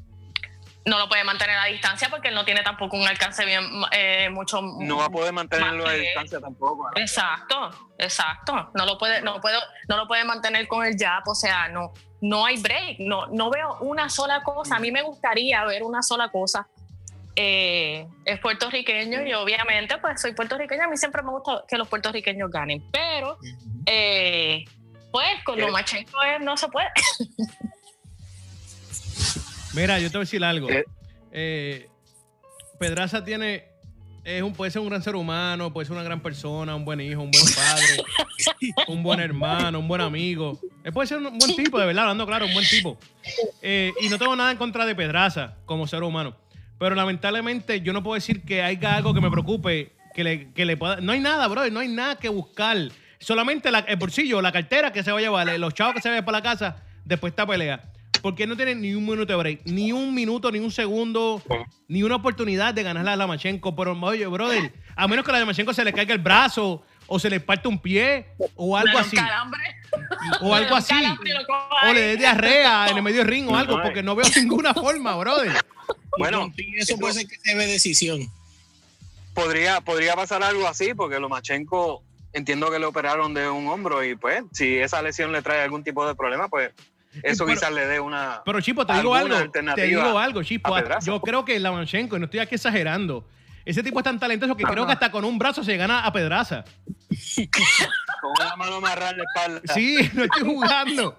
[0.85, 4.29] No lo puede mantener a distancia porque él no tiene tampoco un alcance bien eh,
[4.29, 4.61] mucho.
[4.61, 6.89] No va a poder mantenerlo a distancia tampoco.
[6.95, 8.71] Exacto, exacto.
[8.73, 11.93] No lo puede, no puedo, no lo puede mantener con el jab, o sea, no,
[12.21, 14.77] no hay break, no, no veo una sola cosa.
[14.77, 16.67] A mí me gustaría ver una sola cosa.
[17.35, 21.87] Eh, es puertorriqueño y obviamente pues soy puertorriqueña, a mí siempre me gusta que los
[21.87, 23.37] puertorriqueños ganen, pero
[23.85, 24.65] eh,
[25.11, 26.89] pues con lo machenco no se puede.
[29.73, 30.67] Mira, yo te voy a decir algo.
[31.31, 31.87] Eh,
[32.79, 33.69] Pedraza tiene
[34.23, 36.99] es un, puede ser un gran ser humano, puede ser una gran persona, un buen
[37.01, 40.59] hijo, un buen padre, un buen hermano, un buen amigo.
[40.83, 42.97] Él puede ser un buen tipo, de verdad, hablando claro, un buen tipo.
[43.61, 46.35] Eh, y no tengo nada en contra de Pedraza como ser humano.
[46.77, 50.65] Pero lamentablemente yo no puedo decir que haya algo que me preocupe, que le, que
[50.65, 50.97] le pueda...
[50.97, 52.77] No hay nada, bro, no hay nada que buscar.
[53.19, 56.23] Solamente el bolsillo, la cartera que se va a llevar, los chavos que se vayan
[56.23, 57.81] para la casa después de esta pelea
[58.21, 61.41] porque no tiene ni un minuto de break, ni un minuto, ni un segundo,
[61.87, 63.75] ni una oportunidad de ganarle a Lamachenko.
[63.75, 67.29] Pero, oye, brother, a menos que a Lamachenko se le caiga el brazo o se
[67.29, 69.17] le parte un pie o algo así.
[70.41, 70.95] O algo así.
[71.83, 75.15] O le dé diarrea en el medio ring o algo, porque no veo ninguna forma,
[75.15, 75.51] brother.
[76.17, 78.21] Bueno, eso puede ser que se ve decisión.
[79.33, 82.03] Podría, podría pasar algo así, porque Lomachenko
[82.33, 85.83] entiendo que le operaron de un hombro y pues si esa lesión le trae algún
[85.83, 86.71] tipo de problema, pues
[87.23, 88.41] eso quizás le dé una.
[88.45, 89.35] Pero Chipo, te digo algo.
[89.75, 90.75] Te digo algo, Chipo.
[91.01, 93.27] Yo creo que Lamanchenko, y no estoy aquí exagerando,
[93.65, 96.11] ese tipo es tan talentoso que creo que hasta con un brazo se gana a
[96.11, 96.63] Pedraza.
[98.21, 99.73] con una mano amarrada la espalda.
[99.73, 101.15] Sí, no estoy jugando.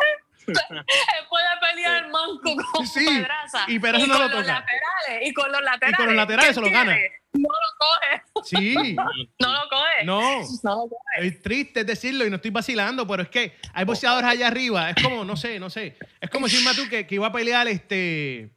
[0.46, 3.64] Puede pelear el manco con sí, Pedraza.
[3.68, 4.38] Y Pedraza no lo toca.
[4.38, 5.92] Laterales, y con los laterales.
[5.92, 6.96] Y con los laterales se lo gana.
[7.33, 8.44] No lo coge.
[8.44, 8.74] Sí.
[9.38, 10.05] no lo coge.
[10.05, 10.20] No.
[10.62, 11.26] No lo coge.
[11.26, 14.90] Es triste decirlo y no estoy vacilando, pero es que hay boxeadores allá arriba.
[14.90, 15.96] Es como, no sé, no sé.
[16.20, 18.50] Es como decirme tú que, que iba a pelear este.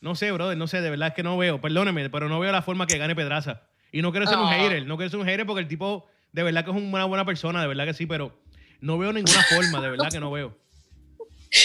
[0.00, 1.60] No sé, brother, no sé, de verdad es que no veo.
[1.60, 3.62] Perdóneme, pero no veo la forma que gane Pedraza.
[3.90, 6.42] Y no quiero ser un hater, no quiero ser un hater porque el tipo de
[6.42, 8.38] verdad que es una buena persona, de verdad que sí, pero
[8.80, 10.54] no veo ninguna forma, de verdad que no veo.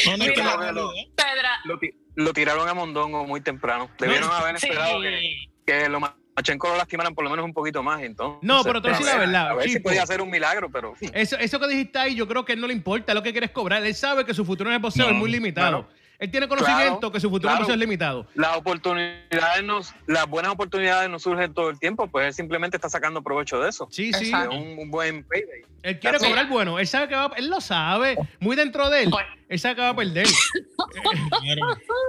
[0.06, 1.80] No, no, lo,
[2.16, 3.90] lo, tiraron a Mondongo muy temprano.
[4.00, 6.00] Debieron haber esperado que, que lo
[6.36, 8.40] Machenko lo lastimaran por lo menos un poquito más, entonces.
[8.42, 9.50] No, pero tú decís la verdad.
[9.50, 10.94] A ver si podía hacer un milagro, pero.
[11.14, 13.32] Eso, eso que dijiste ahí, yo creo que a él no le importa lo que
[13.32, 13.86] quieres cobrar.
[13.86, 15.88] Él sabe que su futuro en el boxeo es muy limitado.
[16.22, 18.28] Él tiene conocimiento que su futuro no es limitado.
[18.36, 23.24] Las oportunidades, las buenas oportunidades no surgen todo el tiempo, pues él simplemente está sacando
[23.24, 23.88] provecho de eso.
[23.90, 24.32] Sí, sí.
[24.32, 25.64] un, buen payday.
[25.84, 29.10] Él quiere cobrar bueno, él sabe que va, él lo sabe, muy dentro de él.
[29.10, 30.28] Pues- él sabe que va a perder.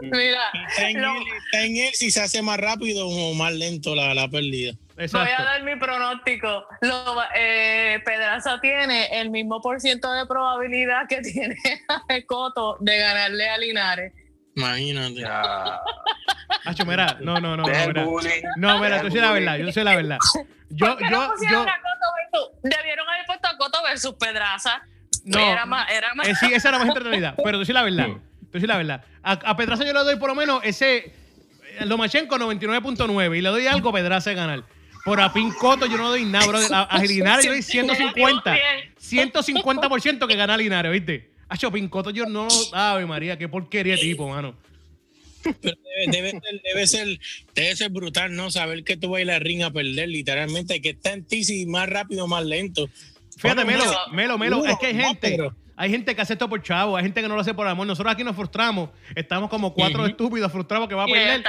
[0.03, 4.75] Mira, está en, él, si se hace más rápido o más lento la, la pérdida.
[4.97, 6.65] Voy a dar mi pronóstico.
[6.83, 11.57] Lo, eh, Pedraza tiene el mismo por ciento de probabilidad que tiene
[12.27, 14.13] Coto de ganarle a Linares.
[14.55, 15.25] Imagínate.
[16.65, 17.65] Hacho, mira, no, no, no.
[17.65, 18.05] No, mira,
[18.57, 20.19] no, mira tú la verdad, yo sé la verdad.
[20.71, 21.67] Yo, yo, yo.
[22.63, 24.83] debieron haber puesto a Coto versus Pedraza.
[25.25, 26.29] No, era más, era más.
[26.29, 27.35] Eh, sí, esa era más entretenida.
[27.45, 28.09] Pero tú sí la verdad.
[28.51, 29.05] Tú sí la verdad.
[29.23, 31.13] A, a Pedraza yo le doy por lo menos ese.
[31.81, 34.63] Lomachenko 99.9 y le doy algo a Pedraza de ganar.
[35.05, 36.59] Por a Pincoto yo no doy nada, bro.
[36.71, 38.57] A, Linares yo doy 150.
[39.01, 41.32] 150% que gana Linares, ¿viste?
[41.53, 42.49] A Pincoto yo no.
[42.73, 44.55] Ave María, qué porquería tipo, mano.
[45.43, 47.21] Pero debe, debe ser, debe, ser,
[47.55, 48.51] debe ser brutal, ¿no?
[48.51, 51.67] Saber que tú vas a ir ring a perder, literalmente, que está en ti si
[51.67, 52.89] más rápido, más lento.
[53.37, 56.23] Fíjate, Melo, no, Melo, Melo, no, es que hay no, gente, pero- hay gente que
[56.23, 57.87] hace esto por chavo, hay gente que no lo hace por amor.
[57.87, 61.43] Nosotros aquí nos frustramos, estamos como cuatro estúpidos frustrados que va a perder.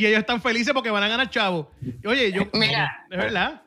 [0.00, 1.70] Y ellos están felices porque van a ganar chavo.
[2.02, 2.48] Y, Oye, yo.
[2.54, 3.06] Mira.
[3.10, 3.62] Es verdad.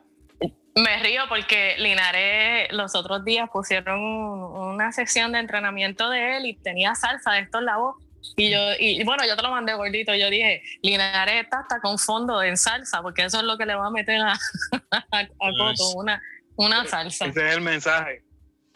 [0.82, 6.46] Me río porque Linares los otros días pusieron un- una sesión de entrenamiento de él
[6.46, 7.96] y tenía salsa de estos lados.
[8.36, 10.14] Y yo, y bueno, yo te lo mandé gordito.
[10.14, 13.74] Yo dije, Linares está hasta con fondo en salsa, porque eso es lo que le
[13.74, 14.32] va a meter a,
[14.90, 16.20] a, a Coto, una,
[16.56, 17.26] una salsa.
[17.26, 18.22] Ese es el mensaje.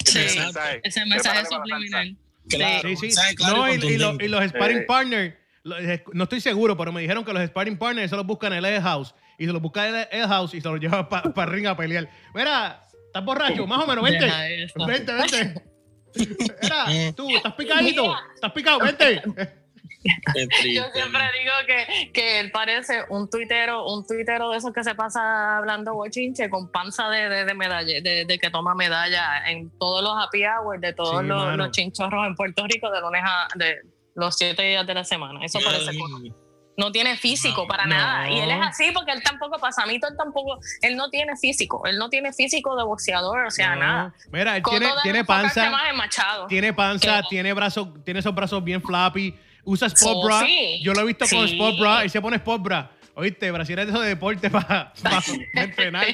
[0.05, 0.81] Sí, Ese es el mensaje.
[0.85, 2.17] ese mensaje subliminal.
[2.49, 2.89] Claro.
[2.89, 3.35] Sí, sí.
[3.37, 4.25] Claro No, y y, y lo- contundente.
[4.25, 4.83] y los sparring Eh.
[4.83, 8.59] partners, no estoy seguro, pero me dijeron que los sparring partners se los buscan en
[8.59, 9.15] el Air House.
[9.39, 11.77] Y se los buscan en el Air House y se los llevan para ring a
[11.77, 12.09] pelear.
[12.35, 13.67] Mira, ¿estás borracho?
[13.67, 14.31] Más o menos, vente.
[14.87, 15.63] Vente, vente.
[16.63, 18.15] Mira, tú, ¿estás picadito?
[18.35, 18.81] ¿Estás picado?
[18.81, 19.23] Vente.
[20.05, 24.95] Yo siempre digo que, que él parece un tuitero, un tuitero de esos que se
[24.95, 29.71] pasa hablando bochinche con panza de, de, de medalla, de, de que toma medalla en
[29.79, 33.47] todos los happy hours de todos Sí, los, chinchorros en Puerto Rico de lunes a
[33.55, 33.77] de
[34.15, 35.45] los siete días de la semana.
[35.45, 36.35] Eso parece mío.
[36.77, 37.95] no tiene físico No, para no.
[37.95, 38.31] nada.
[38.31, 41.99] Y él es así porque él tampoco, Pasamito, él tampoco, él no tiene físico, él
[41.99, 43.81] no tiene físico de boxeador, o sea, No.
[43.81, 44.15] nada.
[44.33, 46.47] Mira, él tiene, tiene panza, más en Machado.
[46.47, 50.41] tiene panza, tiene brazos, tiene esos brazos bien flappy, usa sport Oh, bra.
[50.41, 50.81] sí.
[50.83, 51.55] Yo lo he visto con Sí.
[51.55, 52.91] sport bra y se pone sport bra.
[53.15, 54.93] Oíste, Brasil es de esos de deporte para
[55.55, 56.07] entrenar.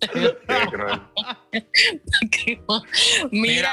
[3.30, 3.70] Mira,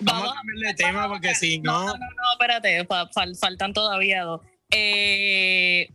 [0.00, 3.08] vamos vamos a cambiar de tema porque si No, no, no, no, no, espérate, fa-
[3.10, 4.40] fal- faltan todavía dos.
[4.70, 5.88] Eh,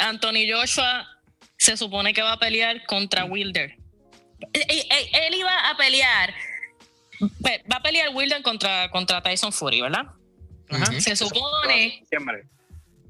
[0.00, 1.06] Anthony Joshua
[1.56, 3.76] se supone que va a pelear contra Wilder.
[4.52, 6.34] Eh, eh, Él iba a pelear,
[7.42, 10.06] pe- va a pelear Wilder contra, contra Tyson Fury, ¿verdad?
[11.00, 12.04] Se supone,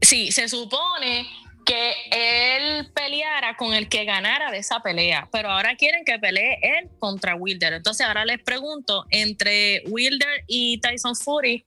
[0.03, 1.27] sí, se supone
[1.67, 6.59] que él peleara con el que ganara de esa pelea, pero ahora quieren que pelee
[6.63, 7.75] él contra Wilder.
[7.75, 11.67] Entonces ahora les pregunto, entre Wilder y Tyson Fury,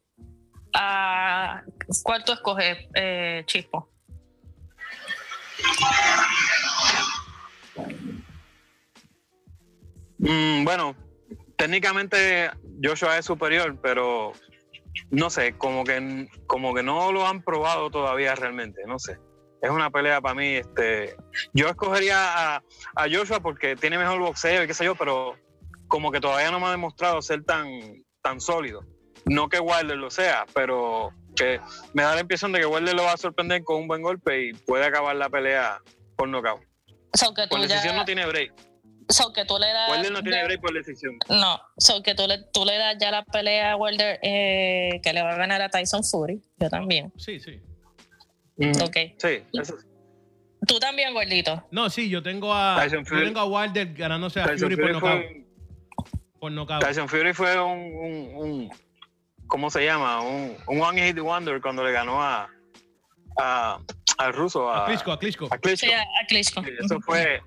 [0.73, 1.61] ah,
[2.01, 3.91] ¿cuál tú escoges, eh, Chispo?
[10.19, 10.95] Mm, bueno,
[11.57, 12.49] técnicamente
[12.81, 14.31] Joshua es superior, pero
[15.11, 19.17] no sé, como que, como que no lo han probado todavía realmente, no sé.
[19.61, 21.15] Es una pelea para mí, este,
[21.53, 22.63] yo escogería a,
[22.95, 25.35] a Joshua porque tiene mejor boxeo y qué sé yo, pero
[25.87, 27.67] como que todavía no me ha demostrado ser tan,
[28.21, 28.85] tan sólido.
[29.25, 31.59] No que Wilder lo sea, pero que
[31.93, 34.45] me da la impresión de que Wilder lo va a sorprender con un buen golpe
[34.45, 35.81] y puede acabar la pelea
[36.15, 36.61] por nocaut.
[37.13, 38.53] So que tú, Por decisión ya- no tiene break.
[39.09, 39.91] so que tú le das...
[39.91, 41.17] Wilder no tiene break por decisión.
[41.27, 45.11] No, so que tú le, tú le das ya la pelea a Wilder eh, que
[45.11, 46.41] le va a ganar a Tyson Fury.
[46.57, 47.11] Yo también.
[47.17, 47.59] Sí, sí.
[48.59, 48.97] Mm, Ok.
[49.17, 49.85] Sí, eso sí.
[50.67, 51.65] Tú también, gordito.
[51.71, 53.23] No, sí, yo tengo a, Tyson yo Fury.
[53.25, 55.21] tengo a Wilder ganándose a Tyson Fury por Fury, nocaut.
[55.21, 55.45] fue,
[56.39, 56.83] Por nocaut.
[56.85, 58.69] Tyson Fury fue un, un, un-
[59.47, 60.21] ¿cómo se llama?
[60.21, 62.49] Un, un one hit wonder cuando le ganó a,
[63.37, 63.79] a
[64.17, 65.47] al ruso, a, A Klitschko, a Klitschko.
[65.49, 65.87] a Klitschko.
[65.87, 66.61] Sí, a, a Klitschko.
[66.63, 67.41] Sí, Eso fue,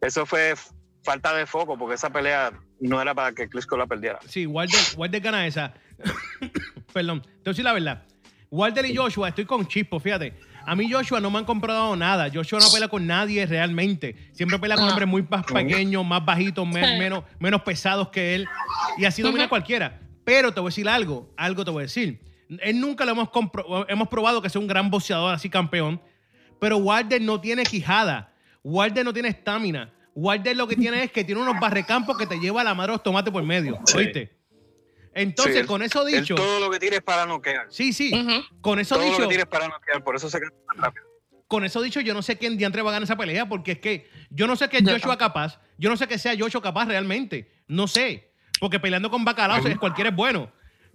[0.00, 0.54] eso fue
[1.02, 2.50] falta de foco porque esa pelea
[2.80, 4.18] no era para que Klitschko la perdiera.
[4.26, 5.74] Sí, Wilder, Wilder gana esa.
[6.94, 8.02] Perdón, te voy a decir la verdad.
[8.50, 10.32] Wilder y Joshua, estoy con Chispo, fíjate.
[10.66, 12.28] A mí Joshua no me han comprado nada.
[12.32, 14.16] Joshua no pelea con nadie realmente.
[14.32, 18.46] Siempre pelea con hombres muy más pequeños, más bajitos, me- menos, menos pesados que él.
[18.98, 20.00] Y así domina cualquiera.
[20.24, 22.20] Pero te voy a decir algo, algo te voy a decir.
[22.60, 23.28] Él nunca lo hemos,
[23.88, 26.00] hemos probado que sea un gran boxeador así campeón.
[26.60, 28.32] Pero Wilder no tiene quijada.
[28.62, 29.90] Wilder no tiene estamina.
[30.14, 32.92] Wilder lo que tiene es que tiene unos barrecampos que te lleva a la madre
[32.92, 33.78] de los tomates por medio.
[33.84, 33.98] Sí.
[33.98, 34.32] ¿Oíste?
[35.14, 37.66] Entonces, Sí, con eso Él dicho, todo lo que tira es para noquear.
[37.68, 38.10] sí, sí,
[38.60, 40.82] con eso Todo lo dicho, que tira es para noquear, por eso se cansa tan
[40.82, 41.06] rápido.
[41.46, 43.78] con eso dicho, yo no sé quién diantre va a ganar esa pelea, porque es
[43.78, 46.60] que yo no sé qué es Yo Joshua capaz, yo no sé que sea Joshua
[46.62, 50.50] capaz realmente, no sé, porque peleando con bacalao es cualquiera es bueno.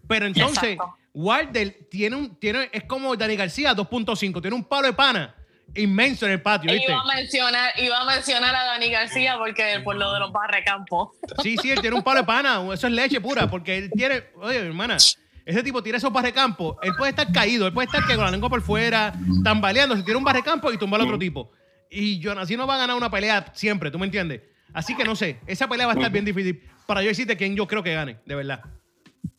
[0.07, 0.97] Pero entonces, Exacto.
[1.13, 5.35] Wilder tiene un, tiene, es como Dani García 2.5, tiene un palo de pana
[5.75, 6.91] inmenso en el patio, ¿viste?
[6.91, 11.09] Iba a mencionar, iba a mencionar a Dani García porque por lo de los barrecampos.
[11.41, 14.23] Sí, sí, él tiene un palo de pana, eso es leche pura, porque él tiene,
[14.35, 14.97] oye, hermana,
[15.45, 18.31] ese tipo tiene esos barrecampos, él puede estar caído, él puede estar que con la
[18.31, 21.51] lengua por fuera, tambaleando, se tira un barrecampo y tumba al otro tipo.
[21.89, 24.41] Y Jonasi no va a ganar una pelea siempre, ¿tú me entiendes?
[24.73, 27.55] Así que no sé, esa pelea va a estar bien difícil para yo decirte quién
[27.55, 28.63] yo creo que gane, de verdad.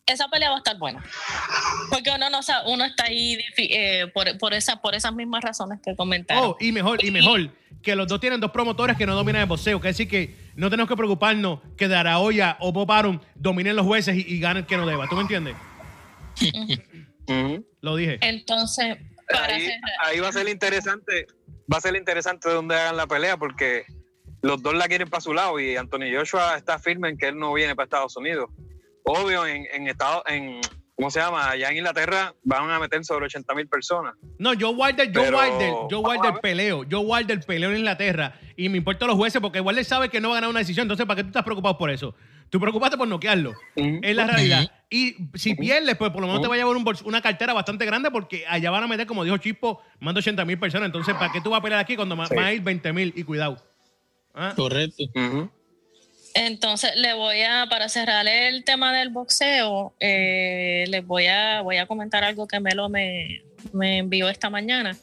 [0.05, 1.03] Esa pelea va a estar buena.
[1.89, 5.79] Porque uno no sabe, uno está ahí eh, por, por, esa, por esas mismas razones
[5.83, 6.43] que comentaron.
[6.43, 9.47] Oh, y mejor, y mejor, que los dos tienen dos promotores que no dominan el
[9.47, 13.85] boxeo, que decir que no tenemos que preocuparnos que Daraoya o Bob Arum dominen los
[13.85, 15.55] jueces y, y ganen el que no deba, ¿tú me entiendes?
[17.81, 18.17] Lo dije.
[18.21, 18.97] Entonces,
[19.31, 19.81] Para ahí, cerrar.
[20.05, 21.27] ahí va a ser interesante,
[21.71, 23.85] va a ser interesante de dónde hagan la pelea porque
[24.41, 27.37] los dos la quieren para su lado y Anthony Joshua está firme en que él
[27.37, 28.49] no viene para Estados Unidos.
[29.03, 30.61] Obvio, en, en Estado, en,
[30.95, 31.49] ¿cómo se llama?
[31.49, 34.15] Allá en Inglaterra van a meter sobre 80 mil personas.
[34.37, 36.85] No, Joe Wilder, Joe Pero- Wilder, a Wilder peleo.
[36.89, 38.39] Joe Wilder peleó en Inglaterra.
[38.55, 40.83] Y me importan los jueces porque Wilder sabe que no va a ganar una decisión.
[40.85, 42.13] Entonces, ¿para qué tú estás preocupado por eso?
[42.49, 43.53] Tú preocupaste por noquearlo.
[43.75, 44.69] Es la realidad.
[44.89, 47.85] Y si pierdes, pues por lo menos te va a llevar un una cartera bastante
[47.85, 50.87] grande porque allá van a meter, como dijo Chispo, más de 80 mil personas.
[50.87, 52.35] Entonces, ¿para qué tú vas a pelear aquí cuando Sí.
[52.35, 53.13] van a ir 20 mil?
[53.15, 53.57] Y cuidado.
[54.35, 54.51] ¿Ah?
[54.55, 55.03] Correcto.
[56.33, 61.77] Entonces, le voy a, para cerrar el tema del boxeo, eh, les voy a, voy
[61.77, 63.41] a comentar algo que Melo me,
[63.73, 64.95] me envió esta mañana,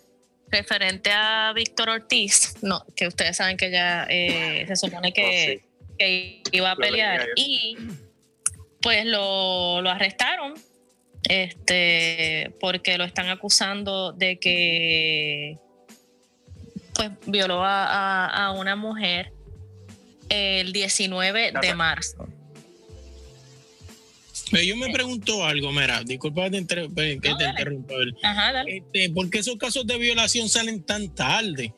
[0.50, 5.62] referente a Víctor Ortiz, no, que ustedes saben que ya eh, se supone que,
[5.98, 7.26] que iba a pelear.
[7.36, 7.76] y
[8.80, 10.54] pues lo, lo arrestaron
[11.28, 15.58] este porque lo están acusando de que
[16.94, 17.84] pues violó a,
[18.26, 19.32] a- a una mujer
[20.28, 22.26] el 19 de marzo.
[24.50, 27.48] Pero yo me pregunto algo, mira, disculpa que te, inter- que No, te dale.
[27.50, 27.94] interrumpa.
[28.22, 28.62] Ajá.
[28.66, 31.74] Este, ¿Por qué esos casos de violación salen tan tarde?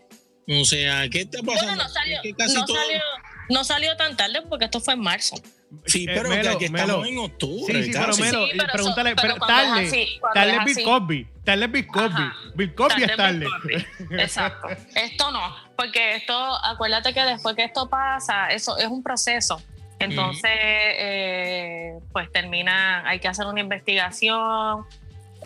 [0.47, 1.67] O sea, ¿qué está pasando?
[1.75, 3.01] Bueno, no salió, Es que casi no, todo- salió,
[3.49, 5.35] no salió tan tarde porque esto fue en marzo.
[5.87, 6.85] Sí, Eh, pero Melo, que aquí Melo.
[6.85, 7.75] estamos en octubre.
[7.75, 8.17] Sí, sí, pero.
[8.17, 10.85] Melo, Sí, pero pregúntale, pero tarde, así, tarde es Bill.
[10.85, 12.37] Cosby, tarde es Bill Cosby, Ajá.
[12.55, 13.47] Bill Cosby es tarde.
[13.49, 14.69] Tarde Bill Exacto.
[14.97, 19.63] Esto no, porque esto, acuérdate que después que esto pasa, eso es un proceso.
[20.01, 24.87] Entonces, eh, pues termina, hay que hacer una investigación,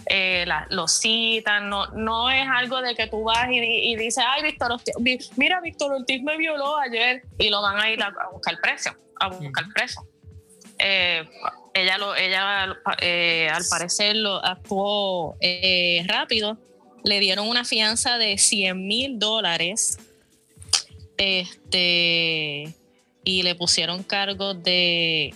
[0.06, 4.24] eh, la- lo citan, no, no es algo de que tú vas y, y dices,
[4.26, 8.06] ay, Víctor Ortiz, mira, Víctor Ortiz me violó ayer y lo van a ir a,
[8.06, 10.06] a buscar preso, a buscar preso.
[10.78, 11.24] Eh,
[11.72, 16.58] ella lo, ella eh, al parecer lo actuó eh, rápido,
[17.04, 19.98] le dieron una fianza de 100 mil dólares,
[21.16, 22.74] este,
[23.24, 25.34] y le pusieron cargos de,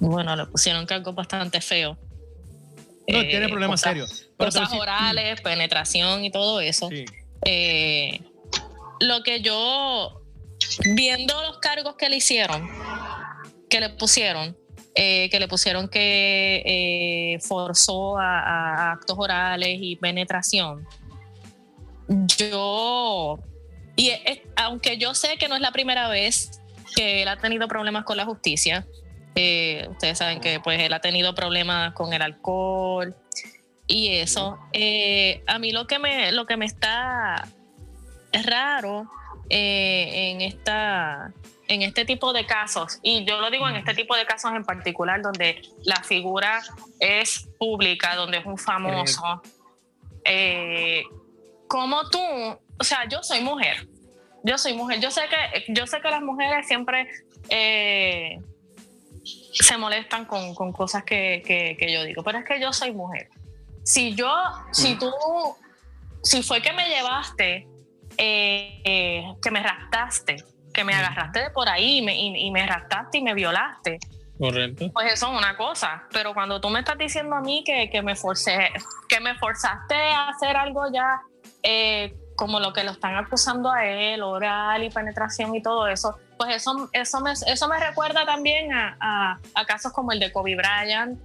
[0.00, 1.96] bueno, le pusieron cargos bastante feos.
[3.08, 4.26] No, tiene problemas cosas- serios.
[4.36, 6.88] Cosas orales, penetración y todo eso.
[6.88, 7.04] Sí.
[9.00, 10.19] Lo que yo,
[10.94, 12.68] viendo los cargos que le hicieron,
[13.68, 14.56] que le pusieron,
[14.94, 20.86] eh, que le pusieron que eh, forzó a, actos orales y penetración,
[22.08, 23.38] yo,
[23.96, 24.12] y
[24.56, 26.60] aunque yo sé que no es la primera vez
[26.96, 28.86] que él ha tenido problemas con la justicia,
[29.36, 33.14] eh, ustedes saben que pues él ha tenido problemas con el alcohol
[33.86, 34.58] y eso,
[35.46, 37.48] a mí lo que me, lo que me está
[38.32, 39.08] raro
[39.50, 41.32] eh, en esta
[41.68, 44.64] en este tipo de casos, y yo lo digo en este tipo de casos en
[44.64, 46.60] particular, donde la figura
[46.98, 49.22] es pública, donde es un famoso,
[50.24, 51.04] eh,
[51.68, 53.86] como tú, o sea, yo soy mujer,
[54.42, 57.08] yo soy mujer, yo sé que, yo sé que las mujeres siempre
[57.50, 58.40] eh,
[59.52, 62.92] se molestan con, con cosas que, que- que yo digo, pero es que yo soy
[62.92, 63.28] mujer.
[63.84, 64.32] Si yo,
[64.72, 65.12] si tú,
[66.24, 67.68] si fue que me llevaste,
[68.22, 70.36] eh, eh, que me raptaste,
[70.74, 73.98] que me agarraste de por ahí y me, y- y me raptaste y me violaste,
[74.38, 74.90] Correcto.
[74.92, 76.04] pues eso es una cosa.
[76.12, 78.70] Pero cuando tú me estás diciendo a mí que, que me forcé,
[79.08, 81.20] que me forzaste a hacer algo ya
[81.62, 86.18] eh, como lo que lo están acusando a él, oral y penetración y todo eso,
[86.38, 90.30] pues eso, eso, me, eso me recuerda también a, a- a casos como el de
[90.32, 91.18] Kobe Bryant,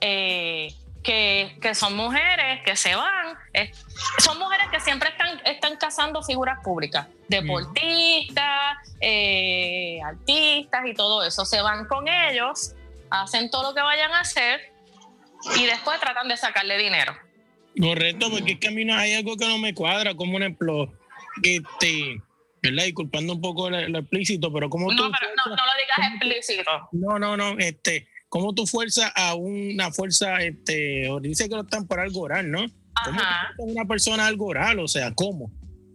[0.00, 0.68] eh,
[1.02, 3.72] que, que son mujeres que se van, eh,
[4.18, 11.44] son mujeres que siempre están, están cazando figuras públicas, deportistas, eh, artistas y todo eso.
[11.44, 12.74] Se van con ellos,
[13.10, 14.72] hacen todo lo que vayan a hacer
[15.56, 17.16] y después tratan de sacarle dinero.
[17.80, 20.42] Correcto, porque es que a mí no hay algo que no me cuadra, como un
[20.42, 20.92] ejemplo,
[21.42, 22.20] este,
[22.60, 22.84] ¿verdad?
[22.84, 25.04] Disculpando un poco lo, lo explícito, pero como tú.
[25.04, 26.88] No, pero no, no lo digas explícito.
[26.92, 31.86] No, no, no, este, ¿cómo tú fuerzas a una fuerza, este, dice que no están
[31.86, 32.60] por algo oral, ¿no?
[33.04, 33.46] ¿Cómo tú Ajá.
[33.58, 34.78] a una persona algo oral?
[34.80, 35.50] O sea, ¿cómo?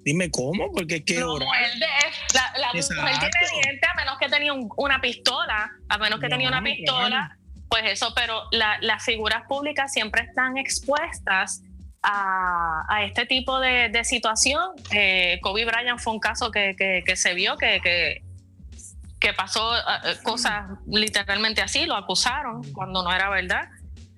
[0.05, 1.85] Dime cómo, porque es que No, él de-
[2.33, 6.27] la, la mujer tiene diente a menos que tenía un- una pistola, a menos que
[6.27, 6.75] No, tenía una claro.
[6.75, 7.37] pistola,
[7.69, 11.61] pues eso, pero la- las figuras públicas siempre están expuestas
[12.01, 14.71] a, a este tipo de, de situación.
[14.91, 18.21] Eh, Kobe Bryant fue un caso que, que- que se vio que, que,
[19.24, 19.82] que pasó eh,
[20.24, 23.69] cosas literalmente así, lo acusaron cuando no era verdad.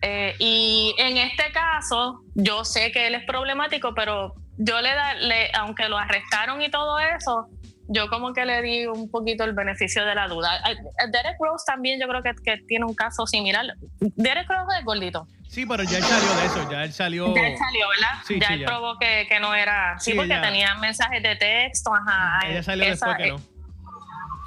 [0.02, 5.14] Eh, y en este caso, yo sé que él es problemático, pero yo le da,
[5.14, 7.48] le, aunque lo arrestaron y todo eso,
[7.88, 10.58] yo como que le di un poquito el beneficio de la duda.
[10.70, 13.66] Eh, eh, Derek Rose también yo creo que, que tiene un caso similar.
[14.00, 15.28] Derek Rose es gordito.
[15.48, 17.36] Sí, pero ya él salió de eso, ya él salió.
[17.36, 18.24] Ya él salió, ¿verdad?
[18.26, 18.66] Sí, ya sí, él ya.
[18.66, 20.00] probó que, que no era.
[20.00, 20.42] Sí, Sí, porque ya.
[20.42, 22.40] tenía mensajes de texto, ajá.
[22.48, 23.55] Ella salió esa- después que no.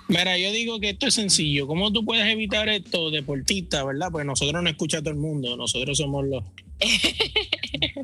[0.09, 1.67] Mira, yo digo que esto es sencillo.
[1.67, 4.09] ¿Cómo tú puedes evitar esto, deportista, verdad?
[4.11, 5.57] Pues nosotros no escucha todo el mundo.
[5.57, 6.45] Nosotros somos los.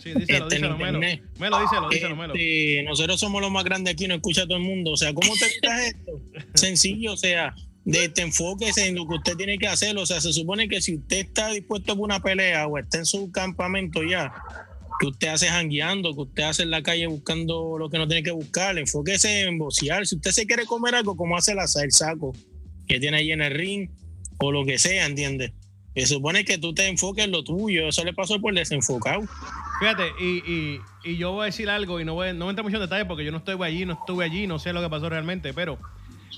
[0.03, 1.01] Sí, díselo, Este, díselo, Melo.
[1.01, 2.35] Melo, díselo, díselo, Melo.
[2.35, 4.93] Este, nosotros somos los más grandes aquí, no escucha todo el mundo.
[4.93, 6.21] O sea, ¿cómo te evitas esto?
[6.55, 9.97] Sencillo, o sea, de te enfoques en lo que usted tiene que hacer.
[9.97, 13.07] O sea, se supone que si usted está dispuesto a una pelea o está en
[13.07, 14.33] su campamento ya,
[15.01, 18.23] que usted hace jangueando, que usted hace en la calle buscando lo que no tiene
[18.23, 20.07] que buscar, enfóquese en bocear.
[20.07, 22.33] Si usted se quiere comer algo, como hace la, el saco
[22.87, 23.91] que tiene ahí en el ring
[24.39, 25.53] o lo que sea, ¿entiendes?
[25.97, 29.23] Se supone que tú te enfoques en lo tuyo, eso le pasó por desenfocado.
[29.79, 32.51] Fíjate, y, y, y yo voy a decir algo y no voy, no voy a
[32.51, 34.81] entrar mucho en detalle porque yo no estuve allí, no estuve allí, no sé lo
[34.83, 35.79] que pasó realmente, pero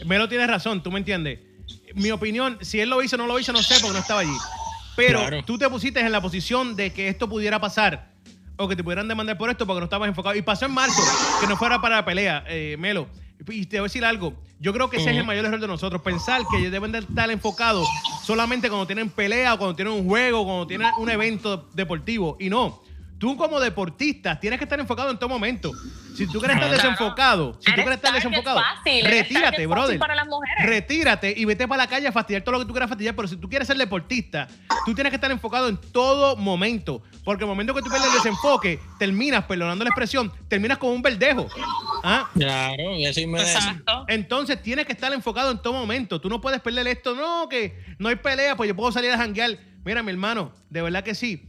[0.04, 1.40] Melo tiene razón, tú me entiendes.
[1.94, 4.20] Mi opinión, si él lo hizo o no lo hizo, no sé porque no estaba
[4.20, 4.36] allí.
[4.94, 5.42] Pero Claro.
[5.44, 8.12] tú te pusiste en la posición de que esto pudiera pasar
[8.56, 10.34] o que te pudieran demandar por esto porque no estabas enfocado.
[10.36, 11.02] Y pasó en marzo,
[11.40, 13.08] que no fuera para la pelea, eh, Melo.
[13.48, 15.66] Y te voy a decir algo, yo creo que ese es el mayor error de
[15.66, 17.86] nosotros, pensar que ellos deben de estar enfocados
[18.24, 22.38] solamente cuando tienen pelea o cuando tienen un juego, cuando tienen un evento deportivo.
[22.40, 22.80] Y no,
[23.18, 25.72] tú como deportista tienes que estar enfocado en todo momento.
[26.16, 26.82] Si tú quieres estar Claro.
[26.82, 29.84] desenfocado, si tú Eres quieres estar desenfocado, fácil, retírate, brother.
[29.86, 30.64] fácil para las mujeres.
[30.66, 33.14] Retírate y vete para la calle a fastidiar todo lo que tú quieras fastidiar.
[33.14, 34.48] Pero si tú quieres ser deportista,
[34.86, 37.02] tú tienes que estar enfocado en todo momento.
[37.24, 41.02] Porque el momento que tú pierdes el desenfoque, terminas, perdonando la expresión, terminas como un
[41.02, 41.46] verdejo.
[42.02, 42.30] ¿Ah?
[42.34, 44.04] Claro, y así me Exacto.
[44.08, 46.20] Entonces tienes que estar enfocado en todo momento.
[46.20, 47.14] Tú no puedes perder esto.
[47.14, 49.58] No, que no hay pelea, pues yo puedo salir a janguear.
[49.84, 51.46] Mira, mi hermano, de verdad que sí.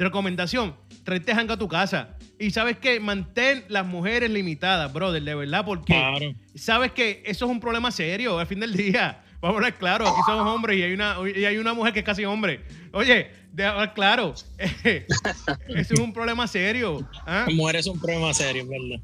[0.00, 0.74] Recomendación,
[1.04, 2.16] tráete a tu casa.
[2.38, 6.34] Y sabes que mantén las mujeres limitadas, brother, de verdad, porque Claro.
[6.54, 9.22] sabes que eso es un problema serio al fin del día.
[9.42, 11.98] Vamos a hablar claro, aquí somos hombres y hay una, y hay una mujer que
[12.00, 12.62] es casi hombre.
[12.92, 17.06] Oye, de hablar claro, eso es un problema serio.
[17.26, 17.44] ¿ah?
[17.46, 19.02] Las mujeres son un problema serio, ¿verdad?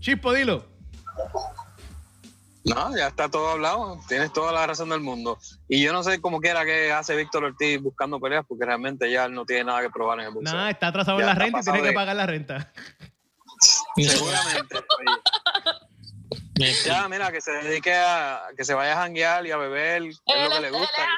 [0.00, 0.66] Chispo, dilo.
[2.64, 4.00] No, ya está todo hablado.
[4.08, 5.38] Tienes toda la razón del mundo.
[5.68, 9.26] Y yo no sé cómo quiera que hace Víctor Ortiz buscando peleas, porque realmente ya
[9.26, 10.54] él no tiene nada que probar en el boxeo.
[10.54, 12.72] Nada, está atrasado en la renta y tiene que de- pagar la renta.
[13.96, 14.76] Seguramente.
[16.86, 20.08] Ya, mira, que se dedique a que se vaya a janguear y a beber, que
[20.08, 21.02] es lo que le él gusta.
[21.02, 21.08] es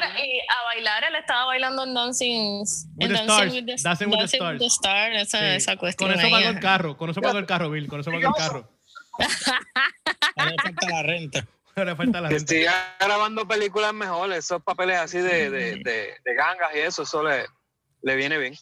[0.00, 2.60] actor y a bailar él estaba bailando en Dancing,
[2.96, 5.44] With the Stars, with the, Dancing with the Dancing with the Stars, esa, Sí.
[5.44, 6.10] esa cuestión.
[6.10, 8.34] Con eso pagó el carro, con eso pagó el carro, Bill, con eso pagó el
[8.34, 8.68] carro.
[10.36, 11.46] Ahora le falta la renta.
[11.76, 12.52] Ahora falta la Que renta.
[12.54, 17.22] siga grabando películas mejor, esos papeles así de, de, de, de gangas y eso, eso
[17.22, 17.44] le,
[18.02, 18.54] le viene bien.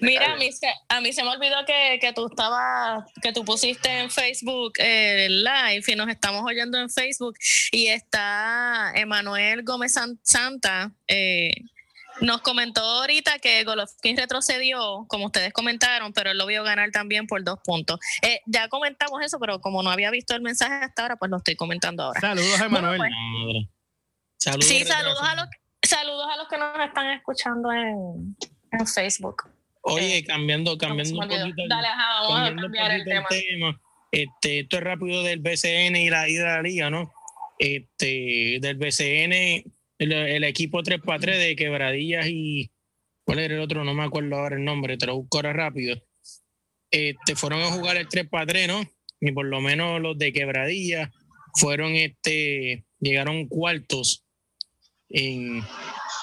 [0.00, 3.44] Mira, a mí, se, a mí se me olvidó que, que tú estabas, que tú
[3.44, 7.34] pusiste en Facebook eh, el live y nos estamos oyendo en Facebook
[7.72, 10.92] y está Emanuel Gómez San- Santa.
[11.08, 11.52] eh,
[12.20, 17.26] nos comentó ahorita que Golovkin retrocedió, como ustedes comentaron, pero él lo vio ganar también
[17.26, 17.98] por dos puntos.
[18.22, 21.38] Eh, ya comentamos eso, pero como no había visto el mensaje hasta ahora, pues lo
[21.38, 22.20] estoy comentando ahora.
[22.20, 22.98] Saludos a Emanuel.
[22.98, 23.68] Bueno, Madre.
[24.38, 24.66] Saludos.
[24.66, 25.46] Sí, saludos a los,
[25.82, 28.36] saludos a los que nos están escuchando en,
[28.72, 29.44] en Facebook.
[29.82, 31.62] Oye, cambiando, se cambiando me un poquito.
[31.68, 33.80] Dale, ajá, vamos a cambiando cambiar el tema.
[34.10, 37.12] Este, esto es rápido del BCN y la, y de la liga, ¿no?
[37.58, 42.70] Este, del BCN, el, el equipo 3x3 de Quebradillas y.
[43.24, 43.84] ¿Cuál era el otro?
[43.84, 45.96] No me acuerdo ahora el nombre, te lo busco ahora rápido.
[46.90, 48.84] Este, fueron a jugar el 3x3, ¿no?
[49.20, 51.10] Y por lo menos los de Quebradillas
[51.54, 54.24] fueron, este, llegaron cuartos
[55.08, 55.62] en,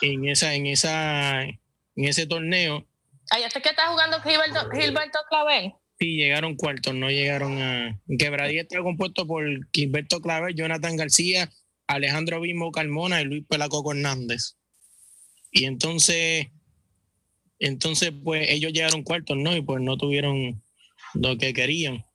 [0.02, 1.60] en esa, en esa, en
[1.96, 2.86] ese torneo.
[3.32, 5.74] Ay, este que está jugando Gilberto, Gilberto Clavel.
[5.98, 8.00] Sí, llegaron cuartos, no llegaron a.
[8.18, 11.50] Quebradilla está compuesto por Gilberto Claver, Jonathan García,
[11.94, 14.56] Alejandro Bimbo Carmona y Luis Pelacoco Hernández.
[15.52, 16.48] Y entonces,
[17.60, 19.56] entonces, pues ellos llegaron cuartos, ¿no?
[19.56, 20.64] Y pues no tuvieron
[21.14, 22.06] lo que querían.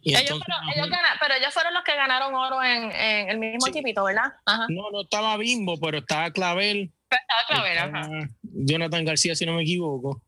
[0.00, 3.28] Y Ellos entonces, fueron, ellos gana- pero ellos fueron los que ganaron oro en, en
[3.30, 3.70] el mismo Sí.
[3.70, 4.32] equipito, ¿verdad?
[4.46, 4.66] Ajá.
[4.68, 8.00] no, no estaba Bimbo, pero estaba Clavel, Pero estaba Clavel, ajá.
[8.02, 10.22] estaba Jonathan García, si no me equivoco.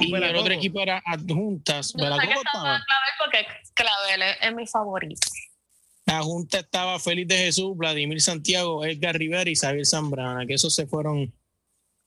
[0.00, 1.94] Y el otro equipo era Adjuntas.
[1.96, 2.84] Yo sé que estaba estaba.
[2.84, 5.28] Clavel porque Clavel es, es mi favorito.
[6.08, 10.74] La junta estaba Félix de Jesús, Vladimir Santiago, Edgar Rivera y Xavier Zambrana, que esos
[10.74, 11.32] se fueron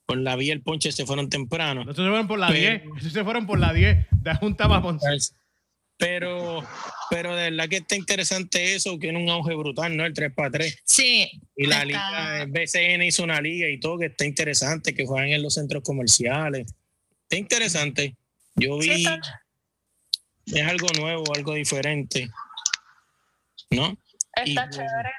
[0.08, 1.84] por la vía el ponche, se fueron temprano.
[1.84, 2.82] Esos se fueron por la Pero- 10.
[2.98, 4.08] Esos se fueron por la 10.
[4.12, 5.08] De Junta para Ponce.
[5.98, 6.64] Pero,
[7.12, 10.04] pero de verdad que está interesante eso, que en un auge brutal, ¿no?
[10.04, 10.80] El 3x3.
[10.84, 11.30] Sí.
[11.56, 15.06] Y la Está- liga, el BCN hizo una liga y todo, que está interesante, que
[15.06, 16.74] juegan en los centros comerciales.
[17.22, 18.16] Está interesante.
[18.56, 19.42] Yo Sí, vi, está-
[20.48, 22.30] es algo nuevo, algo diferente.
[23.72, 23.98] ¿No?
[24.36, 25.12] Está Y- chévere.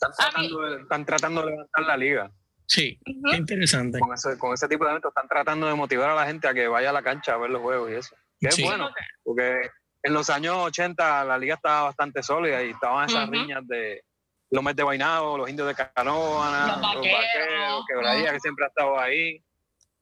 [0.00, 2.30] Están tratando, de, están tratando de levantar la liga.
[2.66, 3.98] Sí, qué interesante.
[3.98, 6.54] Con ese, con ese tipo de eventos están tratando de motivar a la gente a
[6.54, 8.14] que vaya a la cancha a ver los juegos y eso.
[8.38, 8.62] Que Sí.
[8.62, 8.90] es bueno,
[9.24, 9.70] porque
[10.02, 13.32] en los años 80 la liga estaba bastante sólida y estaban esas Ujú.
[13.32, 14.04] riñas de
[14.50, 17.84] los Mets de Guaynabo, los indios de Canoana, Los vaqueros.
[17.88, 19.42] Quebradilla, que siempre ha estado ahí.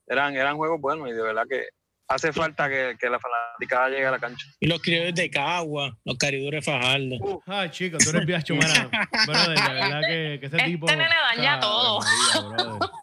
[0.07, 1.69] Eran, eran juegos buenos y de verdad que
[2.09, 4.47] hace falta que, que la fanaticada llegue a la cancha.
[4.61, 7.43] Y los criadores de Cagua, los caridores Fajardo.
[7.47, 8.91] Ay, chico, tú eres biacho, mano.
[9.27, 10.87] Brother, de verdad que, que ese Este tipo.
[10.87, 11.05] nene
[11.35, 12.01] daña Ave todo.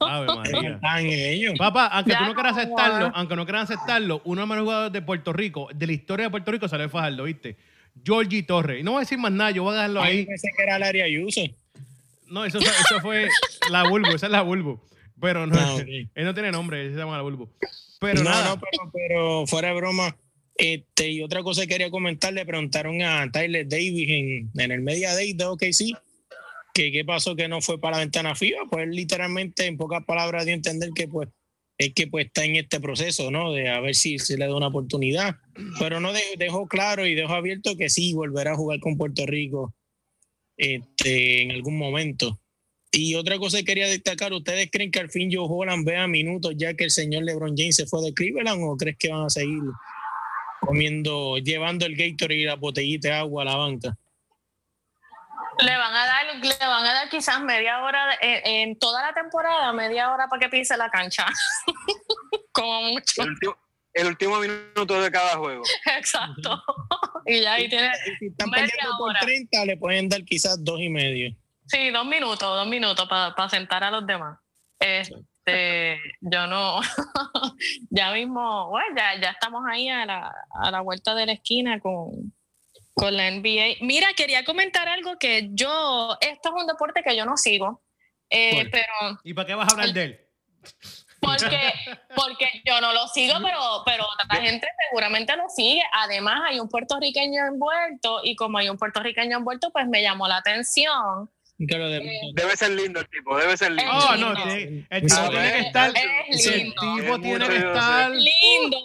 [0.02, 0.70] Ave María.
[0.76, 1.54] Están ellos.
[1.58, 3.12] Papá, aunque Ya tú no quieras aceptarlo, ah.
[3.16, 6.26] aunque no quieras aceptarlo, uno de los mejores jugadores de Puerto Rico, de la historia
[6.26, 7.58] de Puerto Rico, salió de Fajardo, ¿viste?
[8.04, 8.80] Georgie Torres.
[8.80, 10.78] Y no voy a decir más nada, yo voy a dejarlo Ahí pensé que era
[10.78, 11.42] el área Ayuso.
[12.28, 13.28] No, eso, eso fue
[13.70, 14.84] la Bulbo, esa es la Bulbo.
[15.22, 17.50] Pero no, Ah, él no tiene nombre, él se llama la Bulbo.
[18.04, 20.18] Pero no, nada, no, pero, pero fuera de broma.
[20.56, 24.82] Este, y otra cosa que quería comentar, le preguntaron a Tyler Davis en, en el
[24.82, 25.98] Media Day de OKC
[26.74, 28.62] que qué pasó que no fue para la ventana FIBA.
[28.70, 31.30] Pues literalmente, en pocas palabras, dio a entender que pues
[31.78, 33.52] es que pues está en este proceso, ¿no?
[33.52, 35.36] De a ver si se le da una oportunidad.
[35.80, 39.26] Pero no de- dejó claro y dejó abierto que sí volverá a jugar con Puerto
[39.26, 39.76] Rico
[40.58, 42.40] este, en algún momento.
[42.96, 46.54] Y otra cosa que quería destacar, ¿ustedes creen que al fin Joe Holland vea minutos
[46.56, 49.30] ya que el señor LeBron James se fue de Cleveland o crees que van a
[49.32, 49.64] seguir
[50.60, 53.98] comiendo, llevando el Gatorade y la botellita de agua a la banca?
[55.60, 59.12] Le van a dar, le van a dar quizás media hora en, en toda la
[59.12, 61.26] temporada, media hora para que pise la cancha.
[62.52, 63.24] Como mucho.
[63.24, 63.58] El último,
[63.94, 65.64] el último minuto de cada juego.
[65.98, 66.62] Exacto.
[67.26, 67.90] y ya ahí tiene.
[68.20, 69.20] Si están Media peleando por hora.
[69.20, 71.36] 30, le pueden dar quizás dos y medio.
[71.74, 74.38] Sí, dos minutos, dos minutos para sentar a los demás.
[74.80, 76.80] Este, yo no,
[77.90, 81.80] ya mismo, bueno, ya, ya estamos ahí a la, a la vuelta de la esquina
[81.80, 82.32] con,
[82.94, 83.78] con la NBA.
[83.82, 87.82] Mira, quería comentar algo que yo, esto es un deporte que yo no sigo,
[88.30, 90.20] eh, pero ¿y para qué vas a hablar de él?
[91.22, 91.74] porque,
[92.16, 95.82] porque yo no lo sigo, pero, pero otra gente seguramente lo sigue.
[95.92, 100.38] Además, hay un puertorriqueño envuelto y como hay un puertorriqueño envuelto, pues me llamó la
[100.38, 101.32] atención.
[101.58, 103.92] De- Eh, Debe ser lindo el tipo, debe ser lindo.
[103.94, 105.92] Oh, no, tiene- el tipo tiene que es- estar.
[105.96, 106.82] es El lindo.
[106.82, 108.12] tipo Es tiene que estar.
[108.12, 108.78] lindo.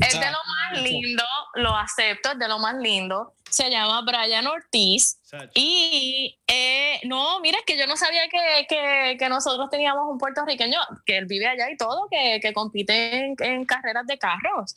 [0.00, 1.24] Es de lo más lindo,
[1.54, 3.34] lo acepto, es de lo más lindo.
[3.50, 5.18] Se llama Brian Ortiz.
[5.54, 10.18] Y eh, no, mira, es que yo no sabía que, que- que nosotros teníamos un
[10.18, 14.74] puertorriqueño, que él vive allá y todo, que, que compite en, en carreras de carros.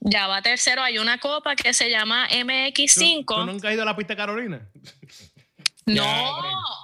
[0.00, 3.24] Ya va tercero, hay una copa que se llama ¿Tú, MX5.
[3.24, 4.66] tú nunca has ido a la pista Carolina?
[5.86, 6.30] no, Ya,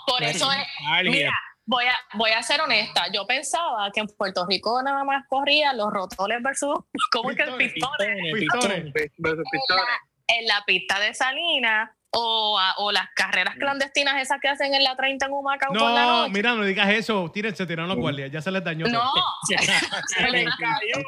[0.07, 0.67] por eso es.
[1.05, 1.33] Mira,
[1.67, 3.05] voy a, voy a ser honesta.
[3.13, 6.79] Yo pensaba que en Puerto Rico nada más corrían los rotoles versus.
[7.13, 8.19] ¿Cómo es que el Pistones.
[8.35, 8.61] pistón?
[8.61, 8.93] Pistones.
[9.19, 9.85] Versus pistones.
[10.29, 14.83] En la pista de Salinas o, a- o las carreras clandestinas esas que hacen en
[14.83, 16.33] la 30 en Humacao por la No, noche.
[16.33, 17.31] mira, no digas eso.
[17.33, 18.31] Tírense, tiraron los guardias.
[18.31, 18.87] Ya se les dañó.
[18.87, 19.25] No, todo.
[20.09, 21.05] Se le cayó.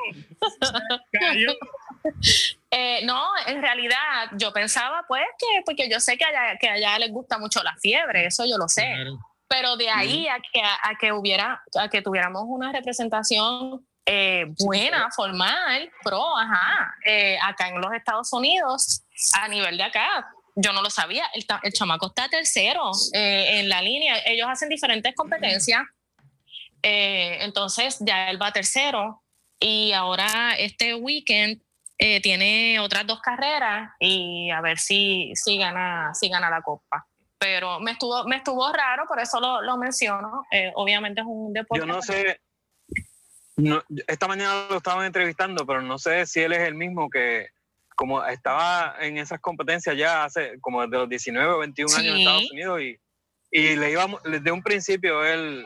[1.10, 1.52] Se cayó.
[2.72, 6.98] Eh, no, en realidad yo pensaba pues que, porque yo sé que allá, que allá
[7.00, 8.82] les gusta mucho la fiebre, eso yo lo sé.
[8.82, 9.18] Claro.
[9.48, 15.08] pero de ahí a que, a que hubiera, a que tuviéramos una representación eh, buena,
[15.10, 19.02] formal, pro, ajá, eh, acá en los Estados Unidos,
[19.34, 23.82] a nivel de acá, yo no lo sabía, el, el chamaco está tercero en la
[23.82, 25.82] línea, ellos hacen diferentes competencias,
[26.82, 29.22] entonces ya él va tercero.
[29.62, 31.60] Y ahora este weekend
[32.02, 37.06] eh, tiene otras dos carreras y a ver si, si, gana, si gana la copa
[37.38, 40.42] pero me estuvo, me estuvo raro, por eso lo, lo menciono.
[40.50, 41.80] Eh, obviamente es un deporte.
[41.80, 42.38] Yo no sé,
[43.56, 47.48] no, esta mañana lo estaban entrevistando, pero no sé si él es el mismo que
[47.96, 52.18] como estaba en esas competencias ya hace como desde los 19 o 21 años en.
[52.20, 52.98] Estados Unidos y,
[53.50, 55.64] y le iba, desde un principio él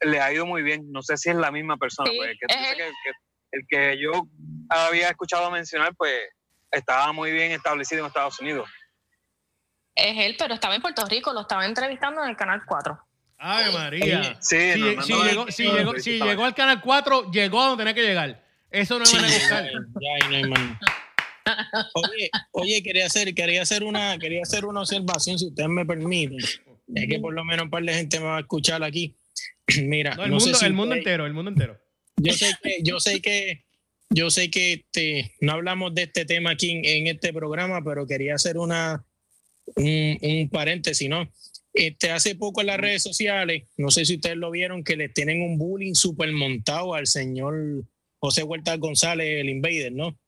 [0.00, 0.90] le ha ido muy bien.
[0.90, 2.78] No sé si es la misma persona, Sí, pues, que, es entonces él.
[2.78, 3.18] que- que-
[3.52, 4.26] el que yo
[4.68, 6.12] había escuchado mencionar, pues
[6.70, 8.68] estaba muy bien establecido en Estados Unidos.
[9.94, 12.98] Es él, pero estaba en Puerto Rico, lo estaba entrevistando en el Canal 4.
[13.38, 14.36] Ay, María.
[14.40, 17.30] Sí, Si, no, no, si no, llegó, no, si llegó- si llegó al canal 4,
[17.30, 18.42] llegó a donde tenía que llegar.
[18.70, 19.64] Eso no Sí, me van a buscar.
[19.64, 20.78] ya ahí no hay más.
[21.94, 26.38] Oye, oye, quería hacer, quería hacer una, quería hacer una observación, si ustedes me permiten.
[26.38, 29.14] Es que por lo menos un par de gente me va a escuchar aquí.
[29.82, 31.78] Mira, No, el no sé mundo, si el mundo ustedes- entero, el mundo entero.
[32.16, 33.64] Yo sé que, yo sé que,
[34.10, 38.06] yo sé que este, no hablamos de este tema aquí en, en este programa, pero
[38.06, 39.04] quería hacer una
[39.76, 41.30] un, un paréntesis, ¿no?
[41.74, 45.08] Este, hace poco en las redes sociales, no sé si ustedes lo vieron, que le
[45.08, 47.84] tienen un bullying super montado al señor
[48.18, 50.18] José Huerta González, el Invader, ¿no?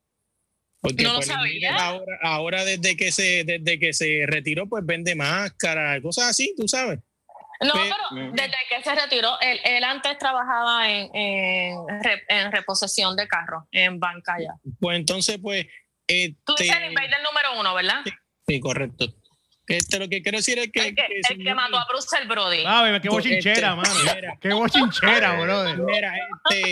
[0.81, 1.75] Porque No lo pues, sabía.
[1.75, 6.67] Ahora, ahora desde que se desde que se retiró, pues vende máscara, cosas así, tú
[6.67, 6.99] sabes.
[7.61, 11.77] No, Pe- pero desde que se retiró, él, él antes trabajaba en, en,
[12.27, 14.53] en reposición de carros, en banca ya.
[14.79, 15.65] Pues entonces, pues,
[16.07, 18.01] este, Tú dices el invader número uno, ¿verdad?
[18.47, 19.05] sí, correcto.
[19.67, 21.85] Este, lo que quiero decir es que, el que, que, el que señor- mató a
[21.87, 22.63] Bruce el Brody.
[22.67, 24.13] Ah, qué bochinchera, este, mano.
[24.15, 24.37] mira.
[24.39, 25.77] Qué bochinchera, brother.
[25.79, 26.13] Mira,
[26.49, 26.71] este,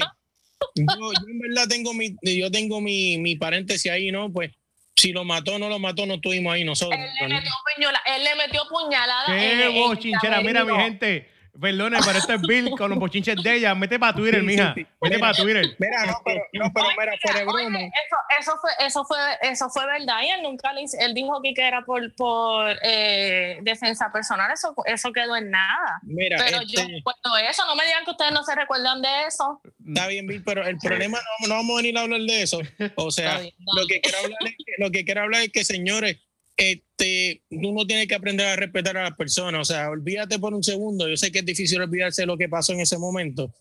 [0.76, 4.32] yo, yo en verdad tengo mi, yo tengo mi, mi paréntesis ahí, ¿no?
[4.32, 4.52] Pues
[4.96, 7.00] si lo mató o no lo mató, no estuvimos ahí nosotros.
[7.00, 9.26] Él le metió, puñola- él le metió puñalada.
[9.28, 10.42] Qué en bochinchera.
[10.42, 11.33] Mira, mi gente.
[11.62, 13.76] Perdone, pero esto es Bill con los bochinches de ella.
[13.76, 14.74] Mete para Twitter, Sí, sí, mija.
[14.74, 14.88] sí.
[15.02, 15.20] Mete Mira.
[15.20, 15.66] para Twitter.
[15.78, 17.80] Mira, no, pero, no, pero mira, fuera Oye, broma.
[17.80, 20.22] eso, eso fue, eso fue, eso fue verdad.
[20.24, 24.52] Y él nunca le hizo- él dijo que era por, por eh, defensa personal.
[24.52, 26.00] Eso, eso quedó en nada.
[26.02, 27.66] Mira, Pero yo este, recuerdo eso.
[27.68, 29.62] No me digan que ustedes no se recuerdan de eso.
[29.88, 32.60] está bien, Bill, pero el problema no, no vamos a venir a hablar de eso.
[32.96, 35.64] O sea, bien, lo que quiero hablar es que, lo que quiero hablar es que,
[35.64, 36.18] señores,
[36.56, 39.62] este, uno tiene que aprender a respetar a las personas.
[39.62, 41.08] O sea, olvídate por un segundo.
[41.08, 43.54] Yo sé que es difícil olvidarse de lo que pasó en ese momento,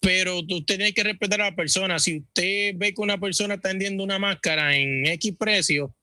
[0.00, 1.98] pero tú tienes que respetar a la persona.
[1.98, 5.94] Si usted ve que una persona está vendiendo una máscara en X precio,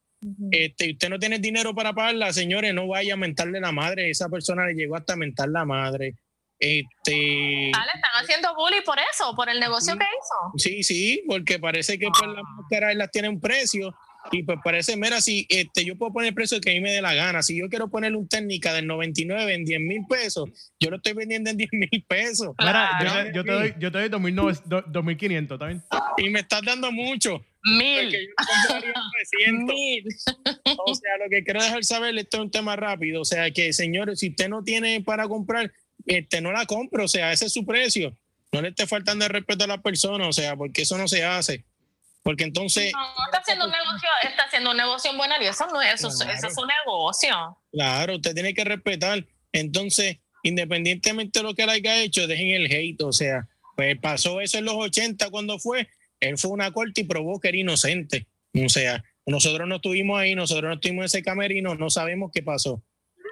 [0.52, 4.10] este, usted no tiene dinero para pagarla, señores, no vaya a mentarle la madre.
[4.10, 6.16] Esa persona le llegó hasta mentar la madre.
[6.60, 10.58] Este, Ah, le están haciendo bullying por eso, por el negocio que hizo.
[10.58, 13.96] Sí, sí, porque parece que pues las máscaras las tienen un precio
[14.32, 16.92] y pues parece, mira, si este, yo puedo poner el precio que a mí me
[16.92, 20.50] dé la gana, si yo quiero poner un técnica del 99 en 10 mil pesos,
[20.80, 23.30] yo lo estoy vendiendo en 10 mil pesos Mira, yo Claro.
[23.30, 25.84] te, yo te doy, yo te doy 2.900 do- 2.500, ¿está bien?
[26.18, 27.44] y me estás dando mucho.
[27.64, 28.12] Porque Mil.
[28.12, 28.94] yo lo compraría
[29.48, 29.76] en 900.
[29.76, 30.06] Mil.
[30.86, 33.22] O sea, lo que quiero dejar saber, esto es un tema rápido.
[33.22, 35.72] O sea, que señores, si usted no tiene para comprar,
[36.06, 37.04] este, no la compre.
[37.04, 38.18] O sea, ese es su precio.
[38.54, 41.26] No le esté faltando el respeto a la persona, o sea, porque eso no se
[41.26, 41.66] hace.
[42.28, 45.50] Porque entonces, No, está haciendo un negocio, está haciendo un negocio en Buenario.
[45.50, 46.34] Eso no es, eso, Claro.
[46.34, 47.58] eso es un negocio.
[47.72, 49.24] Claro, usted tiene que respetar.
[49.54, 53.02] Entonces, independientemente de lo que él haya hecho, dejen el hate.
[53.04, 53.48] O sea,
[53.78, 55.88] pues pasó eso en los 80 cuando fue.
[56.20, 58.28] Él fue a una corte y probó que era inocente.
[58.62, 62.44] O sea, nosotros no estuvimos ahí, nosotros no estuvimos en ese camerino, no sabemos qué
[62.44, 62.74] pasó.
[62.74, 62.84] O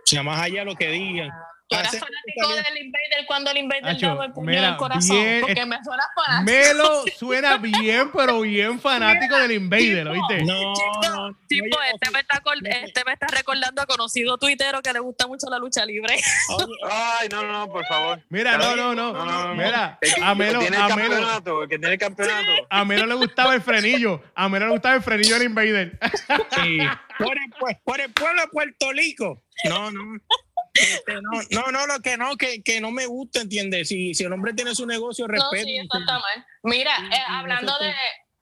[0.06, 1.32] sea, más allá de lo que digan.
[1.68, 4.74] Tú eras Hace- fanático del Invader cuando el Invader Hacho, daba el puño mira, en
[4.74, 5.16] el corazón.
[5.18, 6.52] bien, porque es- me suena fanático.
[6.52, 10.44] Melo suena bien, pero bien fanático del Invader, ¿oíste?
[10.44, 12.42] No, no, no, Tipo, este me, está
[12.86, 16.16] este me está recordando a conocido tuitero que le gusta mucho la lucha libre.
[16.92, 18.22] Ay, no, no, por favor.
[18.30, 19.14] Mira, no, no, no.
[19.14, 19.56] No, no, no.
[19.56, 22.52] Mira, a el que Melo, tiene el a Melo, campeonato, el que tiene el campeonato.
[22.70, 24.22] a Melo le gustaba el frenillo.
[24.36, 25.98] A Melo le gustaba el frenillo del Invader.
[26.62, 26.78] Sí.
[27.18, 29.42] Por, el, por el pueblo de Puerto Rico.
[29.70, 30.00] No, no.
[30.76, 33.88] Este, no, no, no, lo que no, que, que no me gusta, ¿entiendes?
[33.88, 35.64] Si, si el hombre tiene su negocio, No, respeto.
[35.64, 36.46] sí, eso está mal.
[36.64, 37.94] Mira, eh, hablando de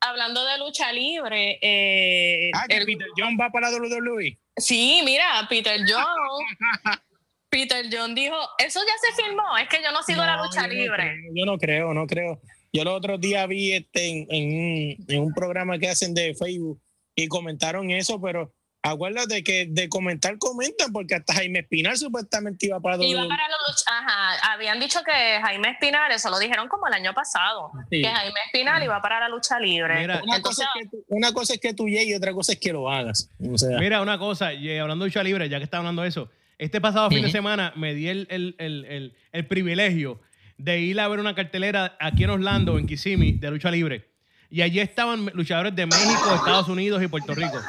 [0.01, 4.37] hablando de lucha libre, eh, Ah, que el- Peter John va para la WWE.
[4.57, 6.03] sí, mira, Peter John.
[7.49, 10.61] Peter John dijo, eso ya se filmó, es que yo no sigo la No, lucha
[10.61, 10.95] yo no libre.
[11.03, 12.41] creo, yo no creo, no creo.
[12.73, 16.81] Yo los otros días vi este en, en en un programa que hacen de Facebook
[17.15, 18.51] y comentaron eso, pero
[18.83, 23.55] acuérdate que de comentar comentan porque hasta Jaime Espinal supuestamente iba para Iba para la
[23.67, 25.11] lucha, ajá, habían dicho que
[25.41, 28.01] Jaime Espinal, eso lo dijeron como el año pasado, Sí.
[28.01, 29.99] que Jaime Espinal iba para la lucha libre.
[29.99, 32.33] Mira, Una, Entonces, cosa es que tú, una cosa es que tú llegues y otra
[32.33, 33.29] cosa es que lo hagas.
[33.51, 36.09] O sea, Mira, una cosa, y hablando de lucha libre, ya que está hablando de
[36.09, 40.21] eso, este pasado fin de semana me di el, el- el- el- el privilegio
[40.57, 44.09] de ir a ver una cartelera aquí en Orlando, en Kissimmee, de lucha libre.
[44.49, 47.59] Y allí estaban luchadores de México, Estados Unidos y Puerto Rico.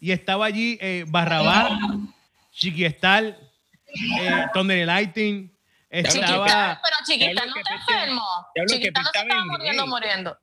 [0.00, 1.72] Y estaba allí eh, Barrabás,
[2.52, 3.38] Chiquiestal,
[4.20, 5.52] eh, Thunder Lighting,
[5.90, 8.22] Chiquita, estaba pero Chiquita Diablo, no está enfermo.
[8.66, 9.90] Chiquita no se estaba muriendo, gay.
[9.90, 10.38] muriendo.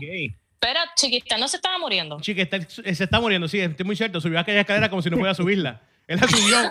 [0.00, 0.36] Gay.
[0.52, 2.20] espera, Chiquita no se estaba muriendo.
[2.20, 4.20] Chiquiestal, eh, se está muriendo, sí, estoy muy cierto.
[4.20, 5.80] Subió aquella escalera como si no pudiera subirla.
[6.06, 6.70] Él la subió.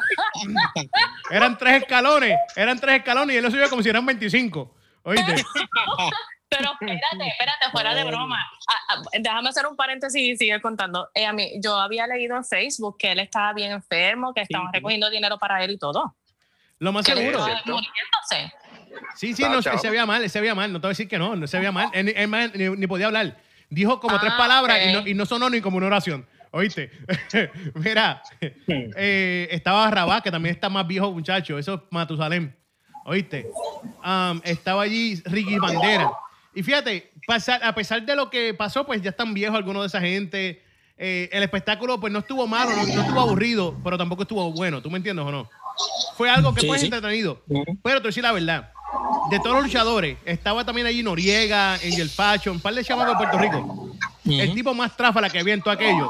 [1.32, 4.76] eran tres escalones, eran tres escalones y él lo subió como si eran 25.
[5.04, 5.36] ¿Oíste?
[6.52, 8.38] Pero espérate, espérate, fuera de broma.
[8.68, 11.10] Ah, ah, déjame hacer un paréntesis y seguir contando.
[11.14, 14.68] Eh, a mí, yo había leído en Facebook que él estaba bien enfermo, que estaban
[14.68, 14.74] sí.
[14.76, 16.16] recogiendo dinero para él y todo.
[16.80, 17.38] Lo más Que seguro.
[17.40, 18.54] estaba muriéndose.
[19.16, 19.78] Sí, sí, no, chao.
[19.78, 20.74] se veía mal, se veía mal.
[20.74, 21.90] No te voy a decir que no, no se veía mal.
[21.94, 23.38] Él, él más ni, ni podía hablar.
[23.70, 26.28] Dijo como tres Ah, palabras y, no, y no sonó ni como una oración.
[26.52, 26.92] ¿Oíste?
[27.76, 31.58] Mira, eh, estaba Rabat, que también está más viejo, muchacho.
[31.58, 32.54] Eso es Matusalem.
[33.06, 33.48] ¿Oíste?
[34.44, 36.12] Estaba allí Ricky Bandera.
[36.54, 39.88] Y fíjate, pasar- a pesar de lo que pasó, pues ya están viejos algunos de
[39.88, 40.62] esa gente.
[40.98, 44.82] Eh, el espectáculo, pues no estuvo malo, no, no estuvo aburrido, pero tampoco estuvo bueno.
[44.82, 45.50] ¿Tú me entiendes o no?
[46.16, 46.86] Fue algo que Sí, fue sí.
[46.86, 47.42] entretenido.
[47.48, 47.64] Ujú.
[47.82, 48.72] Pero te voy a decir la verdad.
[49.32, 53.18] De todos los luchadores, estaba también allí Noriega, Angel Fashion, un par de chamacos de
[53.18, 53.96] Puerto Rico.
[54.26, 54.56] El Ujú.
[54.56, 56.10] tipo más tráfala que había en todo aquello,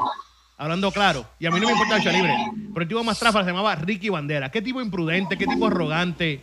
[0.58, 2.34] hablando claro, y a mí no me importa el libre,
[2.74, 4.50] pero el tipo más tráfala se llamaba Ricky Bandera.
[4.50, 6.42] Qué tipo imprudente, qué tipo arrogante.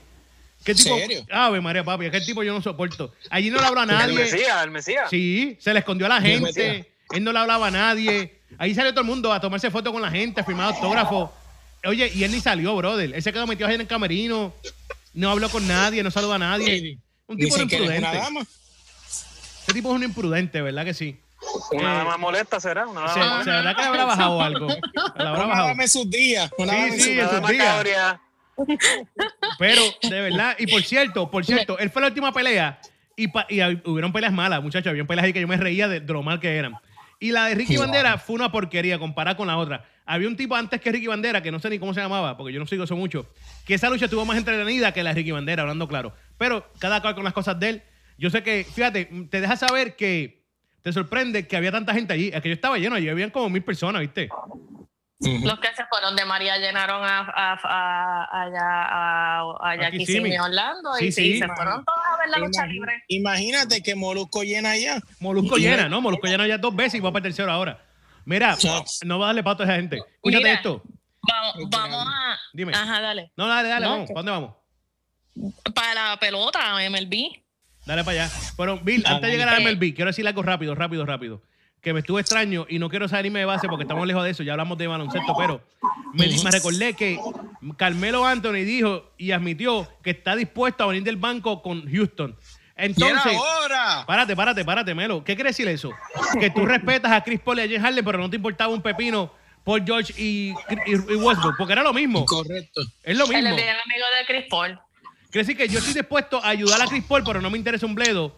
[0.64, 0.95] ¿Qué tipo?
[0.97, 1.26] ¿Serio?
[1.32, 3.14] Ave María Papi, aquel tipo yo no soporto.
[3.30, 4.16] Allí no le habla a El nadie.
[4.20, 5.10] Mesías, el Mesías.
[5.10, 6.91] Sí, se le escondió a la El gente.
[7.12, 8.41] Él no le hablaba a nadie.
[8.57, 11.30] Ahí salió todo el mundo a tomarse fotos con la gente, a firmar autógrafos.
[11.86, 13.14] Oye, y él ni salió, brother.
[13.16, 14.53] Él se quedó metido ahí en el camerino.
[15.14, 16.99] No habló con nadie, no saludó a nadie.
[17.28, 18.20] Un tipo que una imprudente.
[19.64, 21.20] Ese tipo es un imprudente, ¿verdad que sí?
[21.72, 22.86] Una Eh, dama molesta será.
[22.86, 23.55] Una dama se molesta.
[23.57, 24.68] verá que le habrá bajado algo.
[24.68, 25.88] Le habrá bajado.
[25.88, 26.49] sus días.
[26.57, 26.66] Sí,
[27.01, 28.20] sí, sus días.
[29.57, 32.80] Pero, de verdad, y por cierto, por cierto, él fue la última pelea
[33.16, 34.89] y, pa- y hubieron peleas malas, muchachos.
[34.89, 36.74] Habían peleas ahí que yo me reía de, de lo mal que eran.
[37.20, 37.86] Y la de Ricky Wow.
[37.86, 39.84] Bandera fue una porquería comparada con la otra.
[40.05, 42.53] Había un tipo antes que Ricky Bandera, que no sé ni cómo se llamaba, porque
[42.53, 43.30] yo no sigo eso mucho,
[43.66, 46.14] que esa lucha estuvo más entretenida que la de Ricky Bandera, hablando claro.
[46.38, 47.84] Pero cada cual con las cosas de él.
[48.18, 50.43] Yo sé que, fíjate, te deja saber que
[50.82, 52.32] te sorprende que había tanta gente allí.
[52.34, 54.30] Es que yo estaba lleno, allí habían como mil personas, ¿viste?
[55.20, 60.06] Los que se fueron de María llenaron a, a, a, allá a, allá Aquí aquí
[60.06, 61.40] sí, mi- Orlando Sí, y sí, sí.
[61.40, 63.04] se fueron todos a ver la lucha libre.
[63.10, 65.02] Imagínate que Molusco llena allá.
[65.20, 66.00] Molusco Y- llena, ¿no?
[66.00, 67.84] Molusco llena ya dos veces y va para el tercero ahora.
[68.24, 68.56] Mira,
[69.06, 69.98] no va a darle pato a esa gente.
[69.98, 70.54] Escúchate Mira.
[70.54, 70.84] esto.
[71.22, 72.38] Vamos, vamos a.
[72.54, 72.72] Dime.
[72.74, 73.34] Ajá, dale.
[73.36, 74.08] No, dale, dale, No, vamos.
[74.08, 74.56] ¿Para dónde vamos?
[75.76, 76.60] Para la pelota,
[76.90, 77.44] MLB.
[77.86, 78.32] Dale para allá.
[78.56, 79.64] Bueno, Bill, antes de llegar a eh.
[79.66, 81.42] MLB, quiero decir algo rápido, rápido, rápido.
[81.82, 84.44] Que me estuvo extraño y no quiero salirme de base porque estamos lejos de eso.
[84.44, 85.62] Ya hablamos de baloncesto, pero
[86.14, 87.18] me, me recordé que
[87.78, 92.36] Carmelo Anthony dijo y admitió que está dispuesto a venir del banco con Houston.
[92.76, 94.04] Entonces, ¡Y ahora!
[94.08, 95.24] párate, párate, párate, Melo.
[95.24, 95.92] ¿Qué quiere decir eso?
[96.40, 98.82] Que tú respetas a Chris Paul y a James Harden, pero no te importaba un
[98.82, 99.32] pepino
[99.66, 100.50] Paul George y,
[100.86, 102.26] y- y Westbrook, porque era lo mismo.
[102.26, 102.82] Correcto.
[103.04, 103.56] Es lo mismo.
[103.56, 104.80] bien amigo de Chris Paul.
[105.30, 107.86] Quiere decir que yo estoy dispuesto a ayudar a Chris Paul, pero no me interesa
[107.86, 108.36] un bledo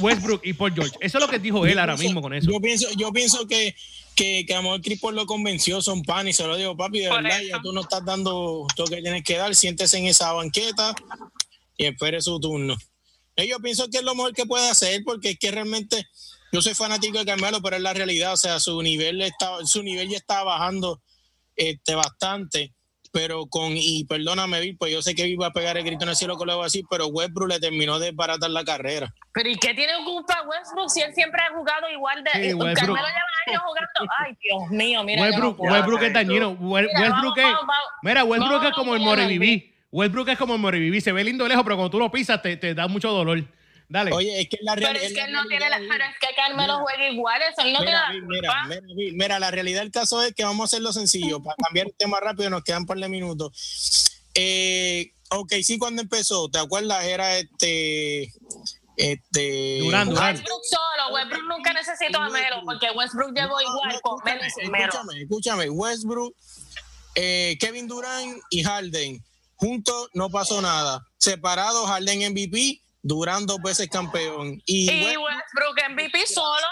[0.00, 0.92] Westbrook y Paul George.
[1.00, 2.50] Eso es lo que dijo él Yo ahora pienso- mismo con eso.
[2.50, 3.74] Yo pienso, yo pienso que,
[4.14, 6.76] que, que a lo mejor Chris Paul lo convenció, son pan y se lo digo,
[6.76, 7.48] papi, de Por verdad, eso.
[7.56, 10.94] ya tú no estás dando todo lo que tienes que dar, siéntese en esa banqueta
[11.76, 12.76] y espere su turno.
[13.36, 16.06] Y yo pienso que es lo mejor que puede hacer, porque es que realmente
[16.52, 19.82] yo soy fanático de Carmelo, pero es la realidad, o sea, su nivel está, su
[19.82, 21.02] nivel ya está bajando
[21.56, 22.73] este bastante.
[23.14, 26.08] Pero con, y perdóname, Bill, pues yo sé que va a pegar el grito en
[26.08, 28.64] el cielo con lo que voy a decir, pero Westbrook le terminó de baratar la
[28.64, 29.14] carrera.
[29.32, 32.30] Pero ¿y qué tiene culpa Westbrook si él siempre ha jugado igual de...
[32.32, 32.74] Sí, eh, Westbrook.
[32.74, 34.12] Carmelo lleva años jugando.
[34.18, 35.20] Ay, Dios mío, mira.
[35.20, 35.60] no Westbrook.
[35.60, 36.50] Westbrook es dañino.
[36.58, 37.44] Westbrook vamos, es.
[37.44, 37.84] vamos, vamos.
[38.02, 39.74] Mira, Westbrook Vamos, es como el Moreviví.
[39.92, 41.00] Westbrook es como el Moreviví.
[41.00, 43.44] Se ve lindo de lejos, pero cuando tú lo pisas te, te da mucho dolor.
[43.88, 44.12] Dale.
[44.12, 45.06] Oye, es que la Pero realidad.
[45.06, 45.78] es que él no tiene la...
[45.78, 49.12] Pero es que Carmelo juega igual, eso él no tiene Mira, la mira, mira, mira,
[49.14, 51.42] mira, la realidad del caso es que vamos a hacerlo sencillo.
[51.42, 54.10] Para cambiar el tema rápido, nos quedan un par de minutos.
[54.34, 57.04] Eh, ok, sí, cuando empezó, ¿te acuerdas?
[57.04, 58.32] Era este.
[58.96, 59.78] Este.
[59.80, 60.34] Durán, Durán.
[60.34, 64.70] Westbrook solo, Westbrook nunca necesitó a Melo, porque Westbrook llegó igual con Melo y sin
[64.70, 64.84] Melo.
[64.86, 65.70] Escúchame, escúchame.
[65.70, 66.34] Westbrook,
[67.14, 69.24] eh, Kevin Durant y Harden.
[69.56, 71.06] Juntos no pasó nada.
[71.18, 74.60] Separados, Harden MVP, Durant dos veces campeón.
[74.66, 76.66] Y, Y West- Westbrook MVP solo.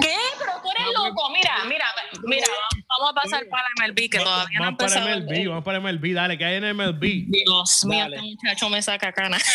[0.00, 0.16] ¿Qué?
[0.38, 1.30] Pero tú eres loco.
[1.30, 1.86] Mira, mira,
[2.24, 2.46] mira,
[2.88, 5.16] vamos a pasar para la MLB, que todavía no ha Vamos para.
[5.16, 6.14] MLB, vamos para MLB.
[6.14, 7.00] Dale, que hay en MLB.
[7.26, 9.38] Dios mío, este muchacho me saca cana.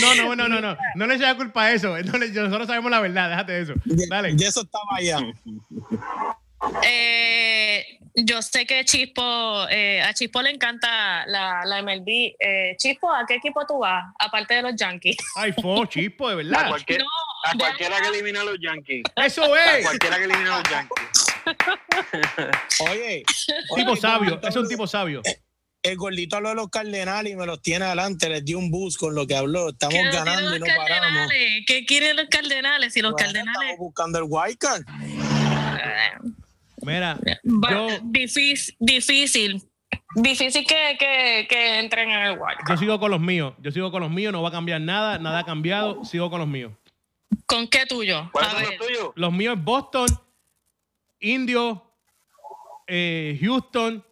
[0.00, 0.76] No, no, no, no, no.
[0.96, 1.96] No le echa culpa a eso.
[2.02, 3.30] No le- nosotros sabemos la verdad.
[3.30, 3.72] Déjate de eso.
[4.10, 4.34] Dale.
[4.34, 5.18] de eso estaba allá.
[6.86, 12.34] Eh, yo sé que Chispo, eh, a Chispo le encanta la, la MLB.
[12.38, 14.04] Eh, Chispo, ¿a qué equipo tú vas?
[14.18, 15.16] Aparte de los Yankees.
[15.36, 16.68] Ay, fo, chispo, de A, verdad.
[16.68, 17.06] cualquier- No,
[17.44, 19.02] a cualquiera que elimine a los Yankees.
[19.16, 19.84] Eso A es.
[19.84, 21.04] cualquiera que elimine a los Yankees.
[22.90, 23.22] Oye.
[23.76, 24.40] Tipo oye, sabio.
[24.42, 25.20] Es un tipo sabio.
[25.82, 28.30] El gordito habló de los cardenales y me los tiene adelante.
[28.30, 29.68] Les dio un boost con lo que habló.
[29.68, 30.88] Estamos ¿Qué quieren ganando y no paramos.
[30.88, 31.64] Cardenales?
[31.66, 32.92] ¿Qué quieren los Cardenales?
[32.94, 33.62] Si los Bueno, Cardenales...
[33.72, 34.82] Estamos buscando el wild card.
[36.84, 39.62] Mira, Va- yo, difícil, difícil.
[40.16, 43.54] Difícil que, que, que entren en el Wild yo sigo con los míos.
[43.58, 44.32] Yo sigo con los míos.
[44.32, 45.18] No va a cambiar nada.
[45.18, 46.04] Nada ha cambiado.
[46.04, 46.72] Sigo con los míos.
[47.46, 48.28] ¿Con qué tuyo?
[48.32, 48.78] ¿Cuáles A son ver.
[48.78, 49.12] los tuyos?
[49.16, 50.06] Los míos es Boston,
[51.20, 51.78] Indios,
[52.86, 54.04] eh, Houston.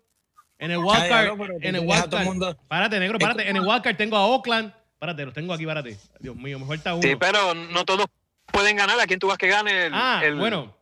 [0.59, 2.57] En el wildcard, en el wildcard.
[2.69, 3.49] Párate, negro, párate.
[3.49, 4.73] En el wildcard tengo a Oakland.
[4.99, 5.97] Párate, los tengo aquí, párate.
[6.21, 7.03] Dios mío, me falta uno.
[7.03, 8.07] Sí, pero no todos
[8.47, 9.01] pueden ganar.
[9.01, 10.73] ¿A quién tú vas que gane el, ah, el, bueno.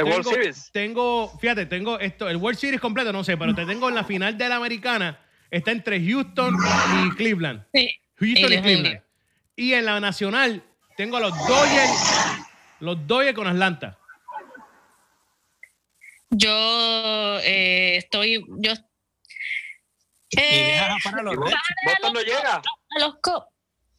[0.00, 0.70] El World tengo- Series?
[0.72, 4.04] Tengo, fíjate, tengo esto, el World Series completo, no sé, pero te tengo en la
[4.04, 5.18] final de la americana.
[5.50, 6.54] Está entre Houston
[7.06, 7.64] y Cleveland.
[7.74, 7.88] Sí.
[8.18, 9.02] Houston Y y, Cleveland.
[9.56, 10.62] Y en la nacional
[10.96, 11.92] tengo a los Dodgers,
[12.80, 13.96] los Dodgers con Atlanta.
[16.30, 18.44] Yo eh, estoy.
[18.58, 18.72] Yo,
[20.30, 21.50] Y eh, dejas para los ¿Y Reds.
[21.50, 22.54] Boston, Boston no llega.
[22.56, 23.46] a los Cubs.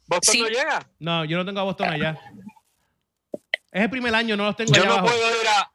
[0.06, 0.40] Boston Sí.
[0.40, 0.88] no llega.
[0.98, 2.18] No, yo no tengo a Boston allá.
[3.70, 5.08] Es el primer año, no los tengo Yo allá no abajo.
[5.08, 5.70] puedo ir a.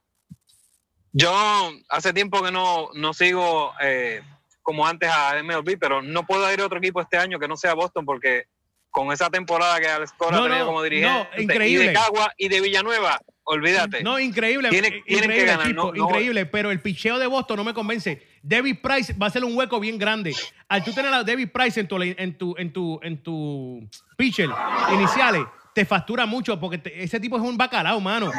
[1.14, 4.22] Yo hace tiempo que no, no sigo eh,
[4.62, 7.56] como antes a MLB, pero no puedo ir a otro equipo este año que no
[7.58, 8.46] sea Boston porque
[8.90, 11.84] con esa temporada que Alex Cora No, ha tenido no, como dirigente no, increíble.
[11.86, 14.04] y de Cagua y de Villanueva, olvídate.
[14.04, 14.70] No, increíble.
[14.70, 17.58] Tiene- eh, tienen que increíble ganar, equipo, no- no- increíble, pero el picheo de Boston
[17.58, 18.22] no me convence.
[18.42, 20.36] David Price va a ser un hueco bien grande.
[20.68, 23.88] Al tú tener a David Price en tu, en tu, en tu, en tu
[24.18, 24.50] pitcher
[24.94, 25.44] iniciales,
[25.78, 28.32] te factura mucho porque te- ese tipo es un bacalao, mano.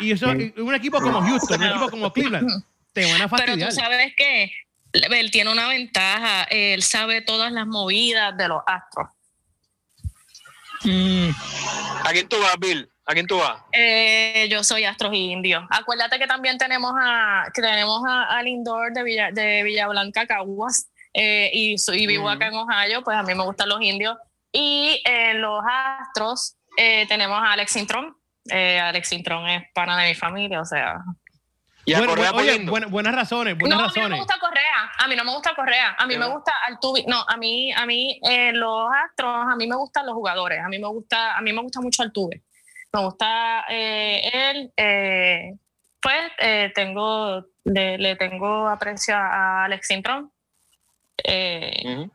[0.00, 2.46] Y eso, un equipo como Houston, un equipo como Cleveland,
[2.92, 3.72] te van a Pero tú fastidiar.
[3.72, 4.52] sabes que
[4.92, 6.42] él tiene una ventaja.
[6.50, 9.08] Él sabe todas las movidas de los astros.
[10.84, 11.30] Mm,
[12.04, 12.86] ¿A quién tú vas, Bill?
[13.06, 13.62] ¿A quién tú vas?
[13.72, 15.64] Eh, yo soy astros y indios.
[15.70, 20.26] Acuérdate que también tenemos a que tenemos a, al indoor de Villa, de Villa Blanca,
[20.26, 24.18] Caguas, eh, y, vivo acá en Ohio, pues a mí me gustan los indios.
[24.52, 28.16] Y en los astros eh, tenemos a Alex Intron.
[28.50, 30.96] Eh, Alex Intron es pana de mi familia, o sea.
[31.86, 34.08] Y a Bueno, Correa bueno, oye, buena- buenas razones, buenas no, a mí no me
[34.08, 34.18] razones.
[34.20, 34.90] gusta Correa.
[34.98, 35.96] A mí no me gusta Correa.
[35.98, 37.04] A mí me gusta Altuve.
[37.06, 40.60] No, a mí, a mí eh, los astros, a mí me gustan los jugadores.
[40.64, 42.42] A mí me gusta, a mí me gusta mucho Altuve.
[42.92, 44.72] Me gusta eh, él.
[44.76, 45.54] eh,
[46.00, 50.30] pues eh, tengo, le, le tengo aprecio a Alex Intron.
[51.22, 52.12] Eh, Ujú.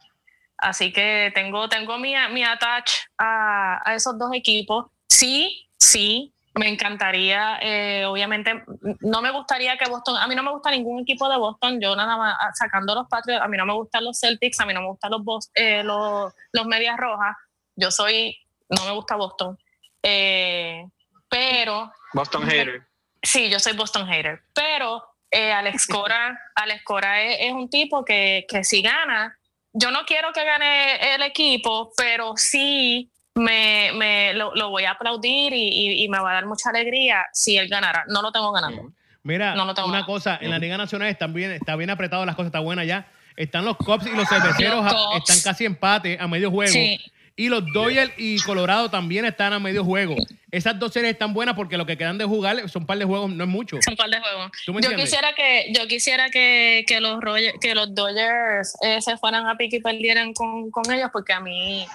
[0.61, 4.87] Así que tengo, tengo mi, mi attach a, a esos dos equipos.
[5.07, 8.63] Sí, sí, me encantaría, eh, obviamente,
[9.01, 11.95] no me gustaría que Boston, a mí no me gusta ningún equipo de Boston, yo
[11.95, 14.73] nada más ah, sacando los Patriots, a mí no me gustan los Celtics, a mí
[14.73, 17.35] no me gustan los, Bos- eh, los, los Medias Rojas,
[17.75, 18.37] yo soy,
[18.69, 19.57] no me gusta Boston.
[20.03, 20.85] Eh,
[21.29, 22.81] pero Boston Hater.
[23.21, 28.45] Sí, yo soy Boston hater, pero Alex Cora, Alex Cora es, es un tipo que,
[28.49, 29.37] que si gana,
[29.73, 34.91] yo no quiero que gane el equipo, pero sí me, me lo, lo voy a
[34.91, 38.03] aplaudir y, y- y me va a dar mucha alegría si él ganara.
[38.07, 38.91] No lo tengo ganando.
[39.23, 42.25] Mira, No, no tengo una cosa, en la Liga Nacional están bien, está bien apretado
[42.25, 43.07] las cosas, está buena ya.
[43.35, 44.85] Están los Cubs y los cerveceros,
[45.17, 46.71] están casi empate a medio juego.
[46.71, 46.99] Sí.
[47.39, 50.15] Y los Dodgers y Colorado también están a medio juego.
[50.51, 53.05] Esas dos series están buenas porque lo que quedan de jugar son un par de
[53.05, 53.77] juegos, no es mucho.
[53.81, 54.51] Son un par de juegos.
[54.65, 58.99] ¿Tú me Yo quisiera que, yo quisiera que, que los Roger- que los Dodgers eh,
[59.01, 61.85] se fueran a pique y perdieran con, con ellos, porque a mí,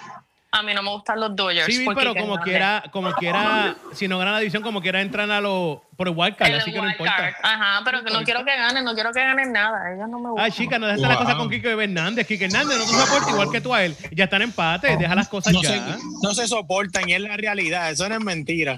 [0.56, 1.66] a mí no me gustan los Dodgers.
[1.66, 5.30] Sí, pero como no- quiera, como quiera, si no ganan la división, como quiera entran
[5.32, 7.16] a los por el wildcard, así que no importa.
[7.16, 7.34] card.
[7.42, 9.94] Ajá, pero que no quiero que ganen, no quiero que ganen nada.
[9.94, 10.44] Ellos no me gustan.
[10.44, 11.18] Ay, chica, no dejes la Wow.
[11.18, 12.26] cosa con Quique Hernández.
[12.26, 13.96] Quique Hernández no te soporta igual que tú a él.
[14.12, 15.68] Ya están en empate, deja las cosas no, ya.
[15.70, 15.80] se,
[16.22, 18.76] no se soportan y es la realidad, eso no es mentira.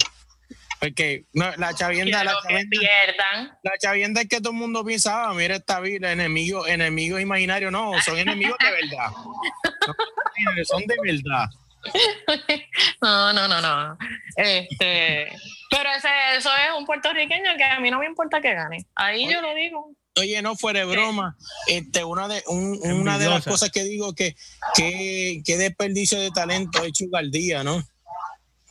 [0.78, 3.58] Porque no, la chavienda, la chavienda, pierdan.
[3.62, 7.72] la chavienda es que todo el mundo piensa, ah, mira esta vida, enemigos enemigo imaginarios,
[7.72, 9.10] no, son enemigos de verdad.
[9.10, 9.94] No,
[10.64, 11.46] son de verdad.
[13.02, 13.98] No, no, no, no.
[14.36, 15.28] Este,
[15.70, 18.86] pero ese, eso es un puertorriqueño que a mí no me importa que gane.
[18.94, 19.90] Ahí yo lo digo.
[20.18, 24.14] Oye, no fuera de broma, este, una de, un- una de las cosas que digo
[24.14, 24.34] que,
[24.74, 27.82] que, que desperdicio de talento es Chugaldía, ¿no?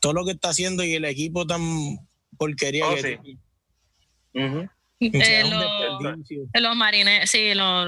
[0.01, 1.61] Todo lo que está haciendo y el equipo tan
[2.37, 3.17] porquería Oh, que sí.
[4.33, 4.69] tiene.
[5.19, 6.27] O sea, Eh, un los-.
[6.61, 7.85] Los marineros, sí, los,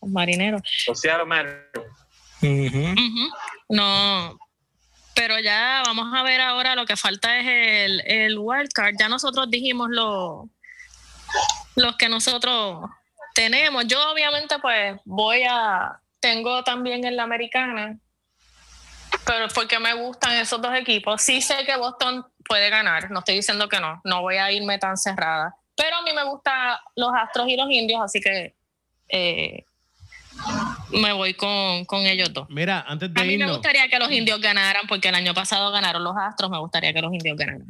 [0.00, 0.60] los marineros.
[0.88, 1.60] Los Seattle Mariners.
[2.42, 2.92] Ujú.
[2.92, 3.30] Ujú.
[3.68, 4.38] No,
[5.14, 8.94] pero ya vamos a ver ahora lo que falta es el, el wild card.
[8.98, 10.48] Ya nosotros dijimos lo,
[11.76, 12.88] los que nosotros
[13.34, 13.86] tenemos.
[13.86, 17.98] Yo obviamente pues voy a, tengo también en la americana,
[19.26, 21.22] pero porque me gustan esos dos equipos.
[21.22, 24.78] Sí sé que Boston puede ganar, no estoy diciendo que no, no voy a irme
[24.78, 25.54] tan cerrada.
[25.76, 28.54] Pero a mí me gustan los Astros y los Indios, así que
[29.08, 29.64] eh,
[30.92, 32.48] me voy con, con ellos dos.
[32.50, 35.70] Mira, antes A de mí me gustaría que los indios ganaran, porque el año pasado
[35.72, 37.64] ganaron los Astros, me gustaría que los indios ganaran.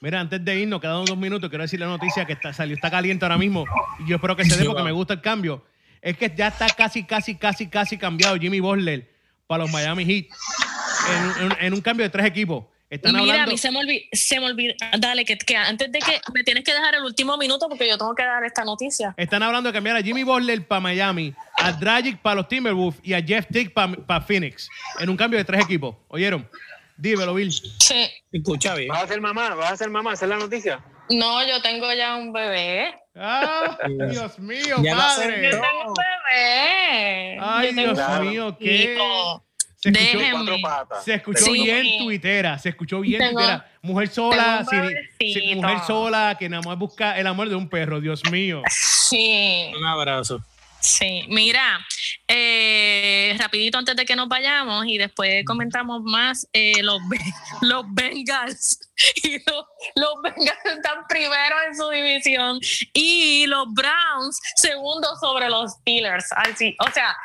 [0.00, 2.90] mira, antes de irnos, quedan dos minutos, quiero decir la noticia que está, salió, está
[2.90, 3.64] caliente ahora mismo.
[4.04, 5.64] Y yo espero que se dé porque me gusta el cambio.
[6.02, 9.10] Es que ya está casi, casi, casi, casi cambiado Jimmy Butler
[9.46, 10.26] para los Miami Heat
[11.40, 12.64] en, en- en un cambio de tres equipos.
[12.88, 13.50] Están Mira, a hablando.
[13.52, 16.62] mí se me olvidó, se me olvidó, dale, que, que antes de que me tienes
[16.62, 19.12] que dejar el último minuto porque yo tengo que dar esta noticia.
[19.16, 23.12] Están hablando de cambiar a Jimmy Butler para Miami, a Dragic para los Timberwolves y
[23.14, 24.68] a Jeff Tick para Phoenix
[25.00, 25.96] en un cambio de tres equipos.
[26.08, 26.48] ¿Oyeron?
[26.96, 27.52] Dímelo, Bill.
[27.52, 28.08] Sí.
[28.32, 28.88] Escucha bien.
[28.88, 29.54] ¿Vas a ser mamá?
[29.54, 30.14] ¿Vas a ser mamá?
[30.14, 30.80] ¿Esa es la noticia?
[31.10, 32.94] No, yo tengo ya un bebé.
[33.14, 33.76] ¡Ah!
[34.10, 35.42] Dios mío, Ya padre!
[35.44, 37.38] Yo tengo un bebé.
[37.40, 38.96] Ay, Dios mío, qué.
[39.78, 41.04] Se escuchó, patas.
[41.04, 41.52] se escuchó Sí.
[41.62, 43.70] bien tuitera, se escuchó bien Tengo- tuitera.
[43.82, 44.66] Mujer sola,
[45.18, 48.62] sin- mujer sola que nada más busca el amor de un perro, Dios mío.
[48.68, 49.70] Sí.
[49.78, 50.42] Un abrazo.
[50.80, 51.84] Sí, mira,
[52.28, 57.00] eh, rapidito antes de que nos vayamos y después comentamos más eh, los,
[57.62, 58.78] los Bengals
[59.22, 59.64] y los,
[59.96, 62.60] los Bengals están primero en su división
[62.92, 66.26] y los Browns segundo sobre los Steelers.
[66.32, 67.16] Así, o sea,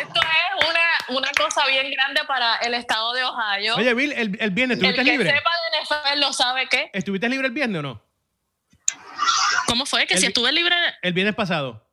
[0.00, 3.76] esto es una, una cosa bien grande para el estado de Ohio.
[3.76, 5.30] Oye, Bill, el, el viernes, el ¿estuviste que libre?
[5.30, 6.90] sepa de NFL lo sabe que.
[6.92, 8.02] ¿Estuviste libre el viernes o no?
[9.66, 10.06] ¿Cómo fue?
[10.06, 10.74] Que El si estuve libre.
[11.02, 11.87] El viernes pasado.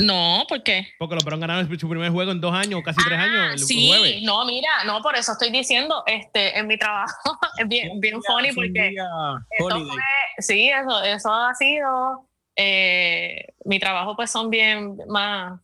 [0.00, 0.86] No, ¿por qué?
[0.98, 3.58] Porque los Browns ganaron su primer juego en dos años, casi tres Ah, años, el
[3.58, 4.22] sí, jueves.
[4.22, 7.12] no, mira, no, por eso estoy diciendo, este, en mi trabajo
[7.58, 9.04] es bien, bien funny Fue un porque día
[9.50, 10.02] esto fue-
[10.38, 15.60] sí, eso, eso ha sido, eh, mi trabajo pues son bien más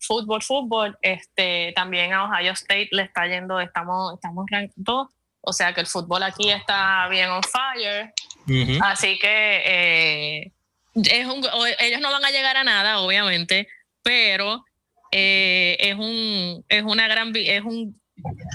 [0.00, 5.08] fútbol, fútbol, este, también a Ohio State le está yendo, estamos, estamos rank dos,
[5.42, 8.12] o sea que el fútbol aquí está bien on fire,
[8.48, 8.78] Ujú.
[8.84, 10.52] Así que eh,
[10.96, 11.46] es un,
[11.80, 13.68] ellos no van a llegar a nada, obviamente,
[14.02, 14.64] pero
[15.12, 18.00] eh, es un es una gran es un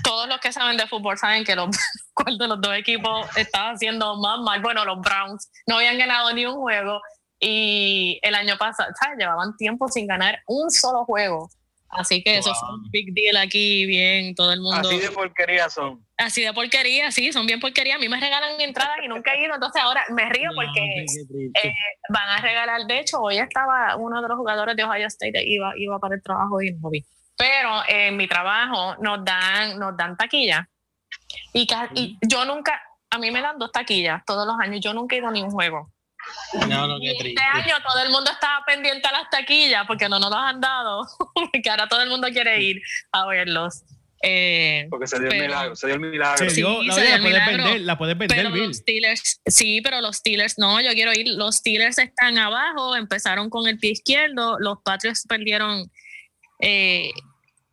[0.04, 1.70] todos los que saben de fútbol saben que los
[2.40, 4.62] los dos equipos estaba haciendo más mal.
[4.62, 7.00] Bueno, los Browns no habían ganado ni un juego
[7.40, 9.18] y el año pasado ¿sabes?
[9.18, 11.50] llevaban tiempo sin ganar un solo juego.
[11.92, 15.70] Así que eso fue un big deal aquí, bien, todo el mundo Así de porquería
[15.70, 16.06] son.
[16.18, 17.96] así de porquería, sí, son bien porquería.
[17.96, 21.06] A mí me regalan entradas y nunca he ido, entonces ahora me río porque
[21.64, 21.74] eh,
[22.10, 22.86] van a regalar.
[22.86, 26.24] De hecho, hoy estaba uno de los jugadores de Ohio State, iba, iba para el
[26.24, 27.06] trabajo y no vi.
[27.38, 30.70] Pero en mi trabajo nos dan, nos dan taquilla.
[31.54, 35.16] Y, y yo nunca, a mí me dan dos taquillas todos los años, yo nunca
[35.16, 35.92] he ido a ningún juego.
[36.68, 40.20] No, no, qué este año todo el mundo estaba pendiente a las taquillas porque no
[40.20, 41.08] nos las han dado,
[41.52, 43.84] porque ahora todo el mundo quiere ir a verlos.
[44.24, 46.38] Eh, Porque se dio el milagro, se dio el milagro.
[46.38, 47.64] Se Sí, dio, la, se oye, dio la el puedes milagro.
[47.64, 48.68] vender, la puedes vender, pero Bill.
[48.68, 51.28] los Steelers, sí, pero los Steelers no, yo quiero ir.
[51.30, 55.90] Los Steelers están abajo, empezaron con el pie izquierdo, los Patriots perdieron
[56.60, 57.10] eh,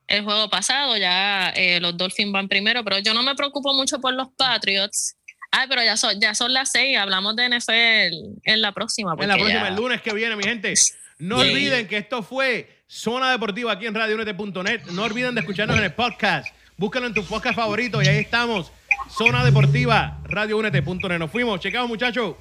[0.06, 4.00] el juego pasado, ya eh, los Dolphins van primero, pero yo no me preocupo mucho
[4.00, 5.16] por los Patriots.
[5.50, 9.14] Ay, pero ya son, ya son las seis, hablamos de NFL en la próxima.
[9.18, 10.74] En la próxima, ya- el lunes que viene, mi gente.
[11.18, 11.52] No Yeah.
[11.52, 14.82] olviden que esto fue Zona Deportiva aquí en RadioUnete.net.
[14.92, 16.46] No olviden de escucharnos en el podcast.
[16.76, 18.70] Búscalo en tu podcast favorito y ahí estamos.
[19.10, 21.18] Zona Deportiva, RadioUnete.net.
[21.18, 21.58] Nos fuimos.
[21.60, 22.36] Checamos, muchachos.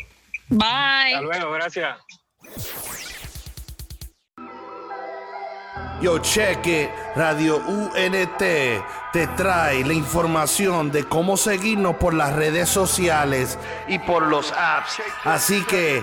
[0.49, 1.13] Bye.
[1.15, 1.97] Hasta luego, gracias.
[6.01, 8.43] Yo cheque Radio UNT
[9.17, 15.01] te trae la información de cómo seguirnos por las redes sociales y por los apps.
[15.23, 16.01] Así que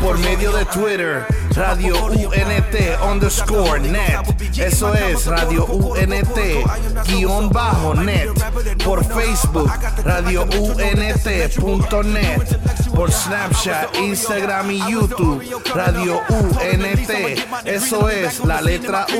[0.00, 2.74] por medio de Twitter, Radio UNT
[3.08, 4.18] underscore net.
[4.56, 6.38] Eso es Radio UNT
[7.06, 8.30] guion bajo net.
[8.84, 9.70] Por Facebook,
[10.04, 11.60] Radio UNT.net.
[12.94, 15.42] Por Snapchat, Instagram y YouTube,
[15.74, 17.10] Radio UNT.
[17.64, 19.19] Eso es la letra U,